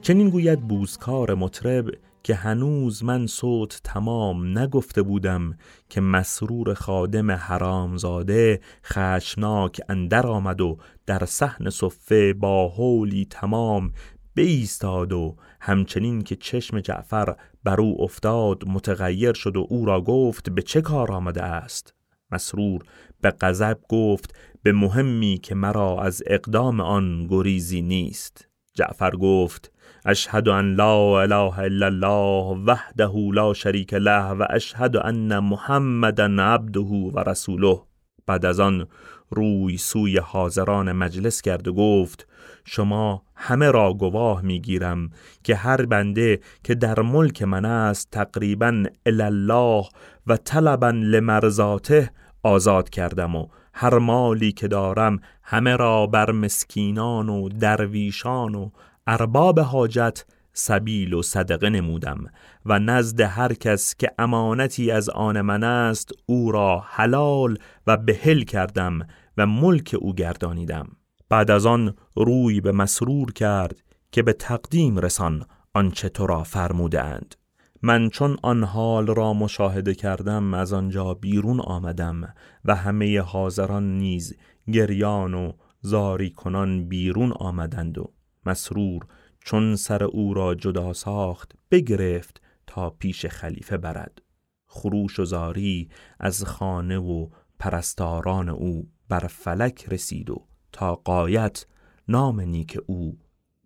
چنین 0.00 0.30
گوید 0.30 0.60
بوزکار 0.60 1.34
مطرب 1.34 1.84
که 2.24 2.34
هنوز 2.34 3.04
من 3.04 3.26
صوت 3.26 3.80
تمام 3.84 4.58
نگفته 4.58 5.02
بودم 5.02 5.56
که 5.88 6.00
مسرور 6.00 6.74
خادم 6.74 7.30
حرامزاده 7.30 8.60
خشناک 8.84 9.80
اندر 9.88 10.26
آمد 10.26 10.60
و 10.60 10.78
در 11.06 11.24
صحن 11.24 11.70
صفه 11.70 12.32
با 12.34 12.68
حولی 12.68 13.26
تمام 13.30 13.92
بیستاد 14.34 15.12
و 15.12 15.36
همچنین 15.60 16.22
که 16.22 16.36
چشم 16.36 16.80
جعفر 16.80 17.36
بر 17.64 17.80
او 17.80 18.02
افتاد 18.02 18.64
متغیر 18.66 19.32
شد 19.32 19.56
و 19.56 19.66
او 19.68 19.84
را 19.84 20.00
گفت 20.00 20.50
به 20.50 20.62
چه 20.62 20.80
کار 20.80 21.12
آمده 21.12 21.42
است؟ 21.42 21.94
مسرور 22.30 22.82
به 23.20 23.30
غضب 23.30 23.78
گفت 23.88 24.34
به 24.62 24.72
مهمی 24.72 25.38
که 25.42 25.54
مرا 25.54 26.02
از 26.02 26.22
اقدام 26.26 26.80
آن 26.80 27.26
گریزی 27.26 27.82
نیست. 27.82 28.48
جعفر 28.74 29.10
گفت 29.10 29.71
اشهد 30.06 30.48
ان 30.48 30.74
لا 30.74 31.22
اله 31.22 31.58
الا 31.58 31.86
الله 31.86 32.64
وحده 32.66 33.12
لا 33.32 33.52
شریک 33.52 33.94
له 33.94 34.30
و 34.32 34.46
اشهد 34.50 34.96
ان 34.96 35.38
محمدا 35.38 36.36
عبده 36.38 36.80
و 36.80 37.18
رسوله. 37.26 37.80
بعد 38.26 38.46
از 38.46 38.60
آن 38.60 38.86
روی 39.30 39.76
سوی 39.76 40.18
حاضران 40.18 40.92
مجلس 40.92 41.42
کرد 41.42 41.68
و 41.68 41.74
گفت 41.74 42.28
شما 42.64 43.22
همه 43.36 43.70
را 43.70 43.94
گواه 43.94 44.42
می‌گیرم 44.42 45.10
که 45.44 45.54
هر 45.54 45.86
بنده 45.86 46.40
که 46.64 46.74
در 46.74 47.00
ملک 47.00 47.42
من 47.42 47.64
است 47.64 48.10
تقریبا 48.10 48.84
الله 49.06 49.84
و 50.26 50.36
طلبا 50.36 50.90
لمرزاته 50.90 52.10
آزاد 52.42 52.90
کردم 52.90 53.36
و 53.36 53.46
هر 53.74 53.98
مالی 53.98 54.52
که 54.52 54.68
دارم 54.68 55.20
همه 55.42 55.76
را 55.76 56.06
بر 56.06 56.30
مسکینان 56.30 57.28
و 57.28 57.48
درویشان 57.48 58.54
و 58.54 58.70
ارباب 59.06 59.60
حاجت 59.60 60.24
سبیل 60.52 61.14
و 61.14 61.22
صدقه 61.22 61.70
نمودم 61.70 62.24
و 62.66 62.78
نزد 62.78 63.20
هر 63.20 63.54
کس 63.54 63.94
که 63.94 64.10
امانتی 64.18 64.90
از 64.90 65.08
آن 65.08 65.40
من 65.40 65.64
است 65.64 66.10
او 66.26 66.52
را 66.52 66.84
حلال 66.86 67.58
و 67.86 67.96
بهل 67.96 68.42
کردم 68.42 68.98
و 69.36 69.46
ملک 69.46 69.96
او 70.00 70.14
گردانیدم. 70.14 70.86
بعد 71.28 71.50
از 71.50 71.66
آن 71.66 71.94
روی 72.16 72.60
به 72.60 72.72
مسرور 72.72 73.32
کرد 73.32 73.82
که 74.12 74.22
به 74.22 74.32
تقدیم 74.32 74.98
رسان 74.98 75.44
آنچه 75.74 76.08
تو 76.08 76.26
را 76.26 76.42
فرمودند 76.42 77.34
من 77.82 78.08
چون 78.08 78.36
آن 78.42 78.64
حال 78.64 79.06
را 79.06 79.32
مشاهده 79.32 79.94
کردم 79.94 80.54
از 80.54 80.72
آنجا 80.72 81.14
بیرون 81.14 81.60
آمدم 81.60 82.34
و 82.64 82.74
همه 82.74 83.20
حاضران 83.20 83.98
نیز 83.98 84.36
گریان 84.72 85.34
و 85.34 85.52
زاری 85.80 86.30
کنان 86.30 86.88
بیرون 86.88 87.32
آمدند 87.32 87.98
و 87.98 88.12
مسرور 88.46 89.06
چون 89.40 89.76
سر 89.76 90.04
او 90.04 90.34
را 90.34 90.54
جدا 90.54 90.92
ساخت 90.92 91.52
بگرفت 91.70 92.42
تا 92.66 92.90
پیش 92.90 93.26
خلیفه 93.26 93.76
برد. 93.76 94.22
خروش 94.66 95.18
و 95.18 95.24
زاری 95.24 95.88
از 96.20 96.44
خانه 96.44 96.98
و 96.98 97.28
پرستاران 97.58 98.48
او 98.48 98.88
بر 99.08 99.26
فلک 99.26 99.86
رسید 99.88 100.30
و 100.30 100.46
تا 100.72 100.94
قایت 100.94 101.66
نام 102.08 102.40
نیک 102.40 102.78
او 102.86 103.18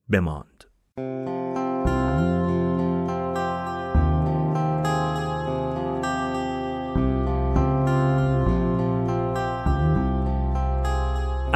بماند. 0.09 0.65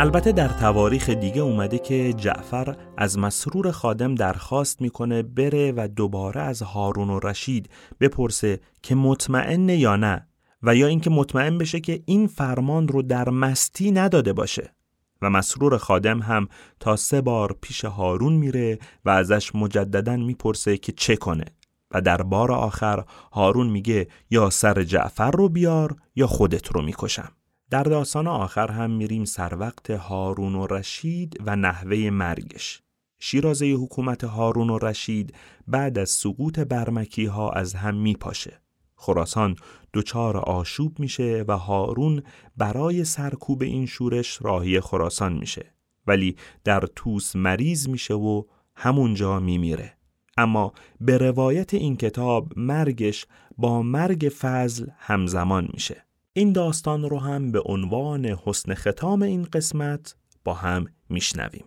البته 0.00 0.32
در 0.32 0.48
تواریخ 0.48 1.10
دیگه 1.10 1.42
اومده 1.42 1.78
که 1.78 2.12
جعفر 2.12 2.76
از 2.96 3.18
مسرور 3.18 3.70
خادم 3.70 4.14
درخواست 4.14 4.80
می‌کنه 4.82 5.22
بره 5.22 5.72
و 5.76 5.88
دوباره 5.96 6.40
از 6.40 6.62
هارون 6.62 7.10
و 7.10 7.18
رشید 7.18 7.70
بپرسه 8.00 8.60
که 8.82 8.94
مطمئن 8.94 9.68
یا 9.68 9.96
نه 9.96 10.26
و 10.62 10.74
یا 10.74 10.86
اینکه 10.86 11.10
مطمئن 11.10 11.58
بشه 11.58 11.80
که 11.80 12.02
این 12.06 12.26
فرمان 12.26 12.88
رو 12.88 13.02
در 13.02 13.28
مستی 13.28 13.90
نداده 13.90 14.32
باشه. 14.32 14.74
و 15.22 15.30
مسرور 15.30 15.78
خادم 15.78 16.18
هم 16.18 16.48
تا 16.80 16.96
سه 16.96 17.20
بار 17.20 17.56
پیش 17.60 17.84
هارون 17.84 18.32
میره 18.32 18.78
و 19.04 19.10
ازش 19.10 19.54
مجددا 19.54 20.16
می‌پرسه 20.16 20.76
که 20.76 20.92
چه 20.92 21.16
کنه. 21.16 21.44
و 21.90 22.00
در 22.00 22.22
بار 22.22 22.52
آخر 22.52 23.04
هارون 23.32 23.66
میگه 23.70 24.08
یا 24.30 24.50
سر 24.50 24.82
جعفر 24.82 25.30
رو 25.30 25.48
بیار 25.48 25.96
یا 26.16 26.26
خودت 26.26 26.68
رو 26.68 26.82
می‌کشم. 26.82 27.32
در 27.70 27.82
داستان 27.82 28.26
آخر 28.26 28.70
هم 28.70 28.90
میریم 28.90 29.24
سر 29.24 29.56
وقت 29.58 29.90
هارون 29.90 30.54
و 30.54 30.66
رشید 30.66 31.36
و 31.46 31.56
نحوه 31.56 32.10
مرگش. 32.10 32.82
شیرازه 33.18 33.66
حکومت 33.66 34.24
هارون 34.24 34.70
و 34.70 34.78
رشید 34.78 35.34
بعد 35.68 35.98
از 35.98 36.10
سقوط 36.10 36.58
برمکی 36.58 37.24
ها 37.24 37.50
از 37.50 37.74
هم 37.74 37.94
میپاشه. 37.94 38.60
خراسان 38.94 39.56
دچار 39.94 40.36
آشوب 40.36 40.98
میشه 40.98 41.44
و 41.48 41.56
هارون 41.56 42.22
برای 42.56 43.04
سرکوب 43.04 43.62
این 43.62 43.86
شورش 43.86 44.38
راهی 44.42 44.80
خراسان 44.80 45.32
میشه. 45.32 45.74
ولی 46.06 46.36
در 46.64 46.80
توس 46.96 47.36
مریض 47.36 47.88
میشه 47.88 48.14
و 48.14 48.42
همونجا 48.76 49.40
میمیره. 49.40 49.96
اما 50.36 50.72
به 51.00 51.18
روایت 51.18 51.74
این 51.74 51.96
کتاب 51.96 52.58
مرگش 52.58 53.26
با 53.58 53.82
مرگ 53.82 54.32
فضل 54.40 54.86
همزمان 54.98 55.68
میشه. 55.72 56.09
این 56.32 56.52
داستان 56.52 57.10
رو 57.10 57.18
هم 57.18 57.52
به 57.52 57.62
عنوان 57.66 58.26
حسن 58.26 58.74
ختام 58.74 59.22
این 59.22 59.42
قسمت 59.42 60.14
با 60.44 60.54
هم 60.54 60.86
میشنویم. 61.08 61.64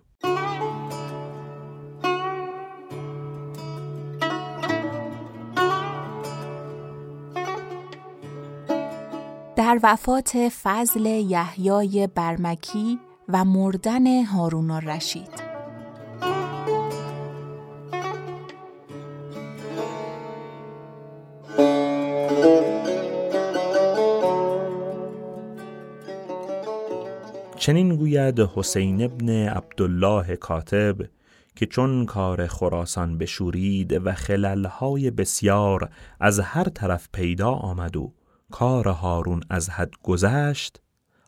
در 9.56 9.80
وفات 9.84 10.50
فضل 10.64 11.06
یحیای 11.06 12.08
برمکی 12.16 13.00
و 13.30 13.46
مردن 13.46 14.24
هارون 14.24 14.72
الرشید. 14.72 15.43
چنین 27.64 27.96
گوید 27.96 28.40
حسین 28.40 29.04
ابن 29.04 29.30
عبدالله 29.30 30.36
کاتب 30.36 30.96
که 31.56 31.66
چون 31.66 32.06
کار 32.06 32.48
خراسان 32.48 33.18
بشورید 33.18 34.06
و 34.06 34.14
خللهای 34.14 35.12
بسیار 35.12 35.90
از 36.20 36.40
هر 36.40 36.64
طرف 36.64 37.10
پیدا 37.14 37.52
آمد 37.52 37.98
و 37.98 38.14
کار 38.52 38.88
هارون 38.88 39.42
از 39.50 39.70
حد 39.70 39.94
گذشت 40.04 40.82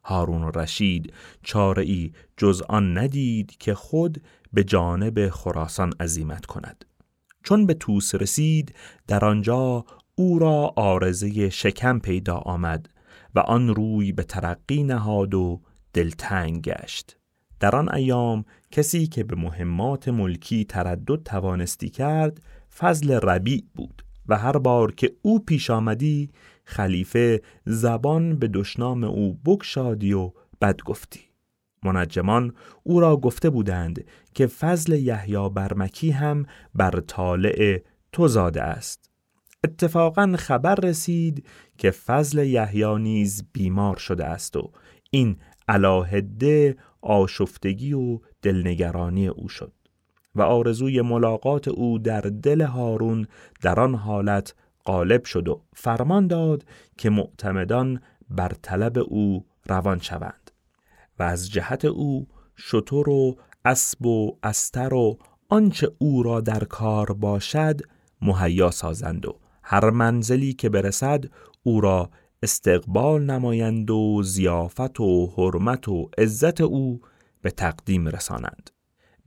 هارون 0.03 0.51
رشید 0.53 1.13
چاره 1.43 1.83
ای 1.83 2.11
جز 2.37 2.61
آن 2.69 2.97
ندید 2.97 3.57
که 3.57 3.73
خود 3.73 4.21
به 4.53 4.63
جانب 4.63 5.29
خراسان 5.29 5.93
عزیمت 5.99 6.45
کند. 6.45 6.85
چون 7.43 7.65
به 7.65 7.73
توس 7.73 8.15
رسید 8.15 8.75
در 9.07 9.25
آنجا 9.25 9.85
او 10.15 10.39
را 10.39 10.73
آرزه 10.75 11.49
شکم 11.49 11.99
پیدا 11.99 12.35
آمد 12.35 12.89
و 13.35 13.39
آن 13.39 13.67
روی 13.75 14.11
به 14.11 14.23
ترقی 14.23 14.83
نهاد 14.83 15.33
و 15.33 15.61
دلتنگ 15.95 16.61
گشت. 16.61 17.17
در 17.59 17.75
آن 17.75 17.93
ایام 17.93 18.45
کسی 18.71 19.07
که 19.07 19.23
به 19.23 19.35
مهمات 19.35 20.07
ملکی 20.07 20.65
تردد 20.65 21.23
توانستی 21.23 21.89
کرد 21.89 22.41
فضل 22.77 23.11
ربیع 23.11 23.63
بود 23.75 24.05
و 24.27 24.37
هر 24.37 24.57
بار 24.57 24.91
که 24.91 25.11
او 25.21 25.39
پیش 25.39 25.69
آمدی 25.69 26.29
خلیفه 26.63 27.41
زبان 27.65 28.35
به 28.35 28.47
دشنام 28.47 29.03
او 29.03 29.39
بکشادی 29.45 30.13
و 30.13 30.31
بد 30.61 30.81
گفتی. 30.81 31.19
منجمان 31.83 32.53
او 32.83 32.99
را 32.99 33.17
گفته 33.17 33.49
بودند 33.49 34.05
که 34.33 34.47
فضل 34.47 34.93
یحیی 34.93 35.49
برمکی 35.49 36.11
هم 36.11 36.45
بر 36.73 36.99
طالع 37.07 37.81
تو 38.11 38.27
زاده 38.27 38.61
است. 38.61 39.09
اتفاقا 39.63 40.35
خبر 40.39 40.75
رسید 40.75 41.47
که 41.77 41.91
فضل 41.91 42.47
یحیی 42.47 42.95
نیز 42.95 43.43
بیمار 43.53 43.97
شده 43.97 44.25
است 44.25 44.55
و 44.55 44.71
این 45.11 45.37
علاهده 45.67 46.75
آشفتگی 47.01 47.93
و 47.93 48.19
دلنگرانی 48.41 49.27
او 49.27 49.49
شد 49.49 49.71
و 50.35 50.41
آرزوی 50.41 51.01
ملاقات 51.01 51.67
او 51.67 51.99
در 51.99 52.21
دل 52.21 52.61
هارون 52.61 53.27
در 53.61 53.79
آن 53.79 53.95
حالت 53.95 54.53
غالب 54.85 55.23
شد 55.23 55.47
و 55.47 55.61
فرمان 55.73 56.27
داد 56.27 56.65
که 56.97 57.09
معتمدان 57.09 58.01
بر 58.29 58.51
طلب 58.61 58.97
او 58.97 59.45
روان 59.65 59.99
شوند 59.99 60.51
و 61.19 61.23
از 61.23 61.51
جهت 61.51 61.85
او 61.85 62.27
شطور 62.55 63.09
و 63.09 63.35
اسب 63.65 64.05
و 64.05 64.37
استر 64.43 64.93
و 64.93 65.17
آنچه 65.49 65.91
او 65.97 66.23
را 66.23 66.41
در 66.41 66.63
کار 66.63 67.13
باشد 67.13 67.81
مهیا 68.21 68.71
سازند 68.71 69.25
و 69.25 69.39
هر 69.63 69.89
منزلی 69.89 70.53
که 70.53 70.69
برسد 70.69 71.25
او 71.63 71.81
را 71.81 72.09
استقبال 72.43 73.23
نمایند 73.23 73.91
و 73.91 74.23
زیافت 74.23 74.99
و 74.99 75.33
حرمت 75.37 75.87
و 75.87 76.09
عزت 76.17 76.61
او 76.61 77.01
به 77.41 77.51
تقدیم 77.51 78.07
رسانند. 78.07 78.69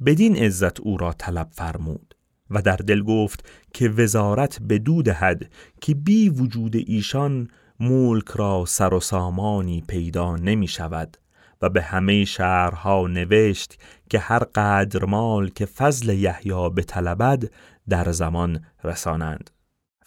بدین 0.07 0.37
عزت 0.37 0.81
او 0.81 0.97
را 0.97 1.13
طلب 1.13 1.49
فرمود 1.53 2.15
و 2.51 2.63
در 2.63 2.77
دل 2.77 3.03
گفت 3.03 3.49
که 3.75 3.89
وزارت 3.89 4.59
به 4.63 4.79
دود 4.79 5.09
هد 5.09 5.51
که 5.81 5.95
بی 5.95 6.29
وجود 6.29 6.77
ایشان 6.77 7.49
ملک 7.81 8.29
را 8.29 8.65
سر 8.67 8.95
و 8.95 9.01
سامانی 9.01 9.85
پیدا 9.89 10.37
نمی 10.37 10.69
شود 10.69 11.17
و 11.63 11.69
به 11.69 11.83
همه 11.83 12.25
شهرها 12.25 13.07
نوشت 13.07 13.79
که 14.11 14.19
هر 14.19 14.39
قدر 14.39 15.05
مال 15.05 15.49
که 15.49 15.67
فضل 15.67 16.09
یحیی 16.09 16.71
به 16.75 16.83
طلبد 16.83 17.51
در 17.89 18.13
زمان 18.13 18.65
رسانند. 18.85 19.51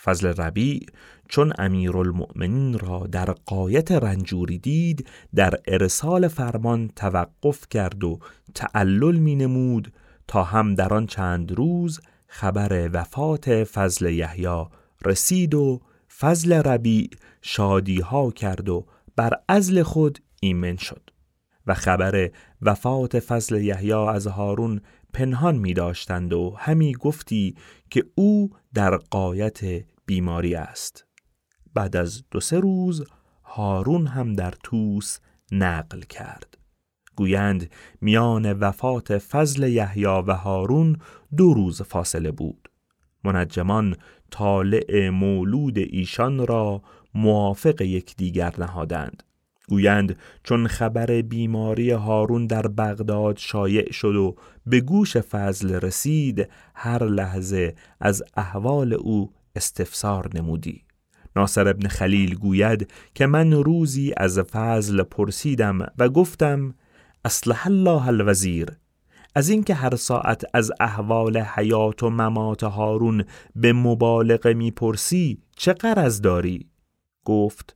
فضل 0.04 0.28
ربیع 0.28 0.86
چون 1.30 1.54
امیرالمؤمنین 1.58 2.80
را 2.80 3.08
در 3.12 3.26
قایت 3.26 3.92
رنجوری 3.92 4.58
دید 4.58 5.08
در 5.36 5.54
ارسال 5.68 6.28
فرمان 6.28 6.88
توقف 6.96 7.68
کرد 7.70 8.04
و 8.04 8.20
تعلل 8.56 9.16
می 9.16 9.36
نمود 9.36 9.94
تا 10.28 10.44
هم 10.44 10.76
در 10.76 10.94
آن 10.94 11.08
چند 11.08 11.52
روز 11.52 12.00
خبر 12.28 12.90
وفات 12.94 13.64
فضل 13.64 14.06
یحیی 14.06 14.66
رسید 15.06 15.54
و 15.54 15.82
فضل 16.20 16.54
ربیع 16.54 17.10
شادی 17.42 18.00
ها 18.00 18.32
کرد 18.32 18.70
و 18.70 18.86
بر 19.16 19.34
ازل 19.48 19.84
خود 19.84 20.20
ایمن 20.42 20.76
شد 20.76 21.10
و 21.68 21.74
خبر 21.74 22.30
وفات 22.62 23.20
فضل 23.20 23.62
یحیی 23.62 23.94
از 23.94 24.28
هارون 24.28 24.82
پنهان 25.14 25.56
می 25.56 25.74
داشتند 25.74 26.34
و 26.34 26.56
همی 26.58 26.94
گفتی 26.94 27.56
که 27.90 28.04
او 28.16 28.50
در 28.74 28.98
قایت 28.98 29.60
بیماری 30.12 30.56
است. 30.56 31.06
بعد 31.74 31.96
از 31.96 32.24
دو 32.32 32.40
سه 32.40 32.60
روز 32.60 33.04
هارون 33.44 34.08
هم 34.08 34.34
در 34.34 34.54
توس 34.64 35.18
نقل 35.52 36.02
کرد. 36.02 36.58
گویند 37.16 37.72
میان 38.02 38.54
وفات 38.54 39.18
فضل 39.18 39.64
یحیی 39.64 40.06
و 40.06 40.34
هارون 40.34 40.96
دو 41.38 41.54
روز 41.54 41.82
فاصله 41.82 42.32
بود. 42.32 42.72
منجمان 43.24 43.96
طالع 44.32 45.10
مولود 45.10 45.78
ایشان 45.78 46.48
را 46.48 46.82
موافق 47.14 47.82
یکدیگر 47.82 48.54
نهادند. 48.58 49.24
گویند 49.70 50.18
چون 50.44 50.68
خبر 50.68 51.22
بیماری 51.22 51.92
هارون 51.92 52.48
در 52.48 52.68
بغداد 52.68 53.38
شایع 53.38 53.92
شد 53.92 54.16
و 54.16 54.36
به 54.66 54.82
گوش 54.82 55.18
فضل 55.18 55.74
رسید 55.74 56.50
هر 56.76 57.04
لحظه 57.04 57.76
از 58.00 58.24
احوال 58.38 58.94
او 58.94 59.34
استفسار 59.56 60.30
نمودی. 60.34 60.86
ناصر 61.36 61.68
ابن 61.68 61.88
خلیل 61.88 62.36
گوید 62.36 62.92
که 63.16 63.26
من 63.26 63.54
روزی 63.54 64.14
از 64.18 64.40
فضل 64.40 65.04
پرسیدم 65.04 65.80
و 65.98 66.10
گفتم 66.10 66.76
اصلح 67.26 67.68
الله 67.68 68.08
الوزیر. 68.08 68.70
از 69.36 69.50
اینکه 69.50 69.74
هر 69.74 69.96
ساعت 69.96 70.44
از 70.54 70.72
احوال 70.80 71.38
حیات 71.38 72.04
و 72.04 72.10
ممات 72.10 72.64
هارون 72.64 73.24
به 73.56 73.74
مبالغه 73.74 74.54
می‌پرسی 74.54 75.44
چه 75.56 75.74
قرض 75.74 76.22
داری؟ 76.22 76.70
گفت 77.26 77.76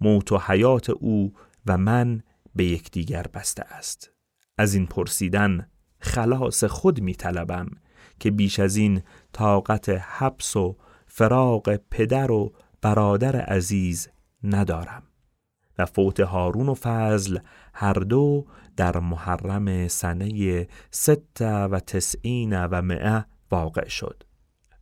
موت 0.00 0.32
و 0.32 0.38
حیات 0.38 0.90
او 0.90 1.32
و 1.66 1.78
من 1.78 2.22
به 2.54 2.64
یکدیگر 2.64 3.26
بسته 3.34 3.62
است. 3.62 4.10
از 4.58 4.74
این 4.74 4.86
پرسیدن 4.86 5.68
خلاص 6.00 6.64
خود 6.64 7.00
می 7.00 7.14
طلبم 7.14 7.68
که 8.20 8.30
بیش 8.30 8.60
از 8.60 8.76
این 8.76 9.02
طاقت 9.32 9.88
حبس 9.88 10.56
و 10.56 10.76
فراق 11.18 11.76
پدر 11.76 12.30
و 12.30 12.52
برادر 12.82 13.36
عزیز 13.36 14.08
ندارم 14.42 15.02
و 15.78 15.86
فوت 15.86 16.20
هارون 16.20 16.68
و 16.68 16.74
فضل 16.74 17.38
هر 17.74 17.92
دو 17.92 18.46
در 18.76 18.98
محرم 18.98 19.88
سنه 19.88 20.68
ست 20.90 21.40
و 21.40 21.80
تسعین 21.80 22.66
و 22.66 22.82
مئه 22.82 23.24
واقع 23.50 23.88
شد 23.88 24.22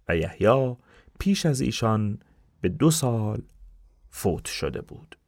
و 0.09 0.17
یحیی 0.17 0.77
پیش 1.21 1.47
از 1.47 1.61
ایشان 1.61 2.19
به 2.61 2.69
دو 2.69 2.91
سال 2.91 3.43
فوت 4.09 4.47
شده 4.49 4.81
بود. 4.81 5.19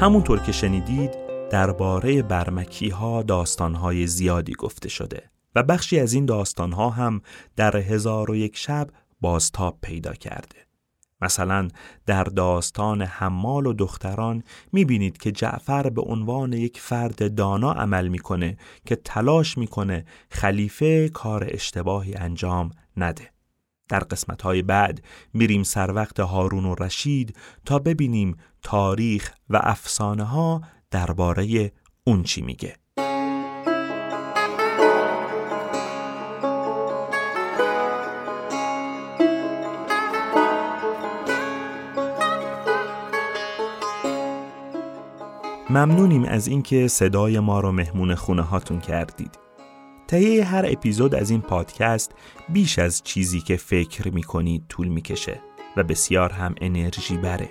همونطور 0.00 0.38
که 0.38 0.52
شنیدید 0.52 1.10
درباره 1.50 2.22
برمکی 2.22 2.88
ها 2.88 3.22
داستان 3.22 3.74
های 3.74 4.06
زیادی 4.06 4.52
گفته 4.52 4.88
شده 4.88 5.30
و 5.54 5.62
بخشی 5.62 6.00
از 6.00 6.12
این 6.12 6.26
داستان 6.26 6.72
ها 6.72 6.90
هم 6.90 7.22
در 7.56 7.76
هزار 7.76 8.30
و 8.30 8.36
یک 8.36 8.56
شب 8.56 8.88
بازتاب 9.20 9.78
پیدا 9.82 10.12
کرده. 10.12 10.66
مثلا 11.20 11.68
در 12.06 12.24
داستان 12.24 13.02
حمال 13.02 13.66
و 13.66 13.72
دختران 13.72 14.42
می‌بینید 14.72 15.18
که 15.18 15.32
جعفر 15.32 15.90
به 15.90 16.02
عنوان 16.02 16.52
یک 16.52 16.80
فرد 16.80 17.34
دانا 17.34 17.72
عمل 17.72 18.08
می‌کنه 18.08 18.56
که 18.86 18.96
تلاش 18.96 19.58
می‌کنه 19.58 20.04
خلیفه 20.30 21.08
کار 21.08 21.46
اشتباهی 21.48 22.14
انجام 22.14 22.70
نده. 22.96 23.30
در 23.88 24.00
قسمت 24.00 24.42
های 24.42 24.62
بعد 24.62 25.02
میریم 25.34 25.62
سر 25.62 25.92
وقت 25.92 26.20
هارون 26.20 26.64
و 26.64 26.74
رشید 26.74 27.36
تا 27.64 27.78
ببینیم 27.78 28.36
تاریخ 28.62 29.32
و 29.50 29.60
افسانه 29.62 30.24
ها 30.24 30.62
درباره 30.90 31.72
اون 32.04 32.22
چی 32.22 32.42
میگه. 32.42 32.76
ممنونیم 45.70 46.24
از 46.24 46.46
اینکه 46.48 46.88
صدای 46.88 47.40
ما 47.40 47.60
رو 47.60 47.72
مهمون 47.72 48.14
خونه 48.14 48.42
هاتون 48.42 48.80
کردید. 48.80 49.38
تهیه 50.08 50.44
هر 50.44 50.64
اپیزود 50.66 51.14
از 51.14 51.30
این 51.30 51.40
پادکست 51.40 52.12
بیش 52.48 52.78
از 52.78 53.02
چیزی 53.02 53.40
که 53.40 53.56
فکر 53.56 54.10
می‌کنید 54.10 54.64
طول 54.68 54.88
می‌کشه 54.88 55.40
و 55.76 55.82
بسیار 55.82 56.32
هم 56.32 56.54
انرژی 56.60 57.16
بره. 57.16 57.50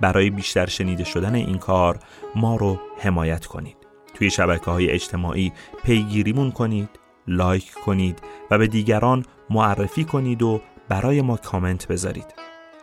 برای 0.00 0.30
بیشتر 0.30 0.66
شنیده 0.66 1.04
شدن 1.04 1.34
این 1.34 1.58
کار 1.58 1.98
ما 2.34 2.56
رو 2.56 2.80
حمایت 2.98 3.46
کنید. 3.46 3.76
توی 4.14 4.30
شبکه 4.30 4.70
های 4.70 4.90
اجتماعی 4.90 5.52
پیگیریمون 5.84 6.50
کنید، 6.50 6.88
لایک 7.26 7.72
کنید 7.72 8.18
و 8.50 8.58
به 8.58 8.66
دیگران 8.66 9.24
معرفی 9.50 10.04
کنید 10.04 10.42
و 10.42 10.60
برای 10.88 11.22
ما 11.22 11.36
کامنت 11.36 11.88
بذارید. 11.88 12.34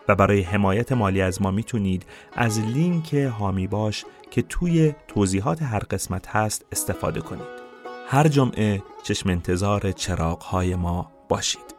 و 0.08 0.16
برای 0.16 0.42
حمایت 0.42 0.92
مالی 0.92 1.22
از 1.22 1.42
ما 1.42 1.52
می‌تونید 1.52 2.06
از 2.34 2.60
لینک 2.60 3.14
هامی 3.14 3.68
باش 3.68 4.06
که 4.32 4.42
توی 4.42 4.94
توضیحات 5.08 5.62
هر 5.62 5.80
قسمت 5.80 6.28
هست 6.28 6.66
استفاده 6.72 7.22
کنید. 7.22 7.64
هر 8.08 8.28
جمعه 8.28 8.84
چشم 9.04 9.30
انتظار 9.30 9.92
چراغ 9.92 10.56
ما 10.56 11.12
باشید. 11.30 11.73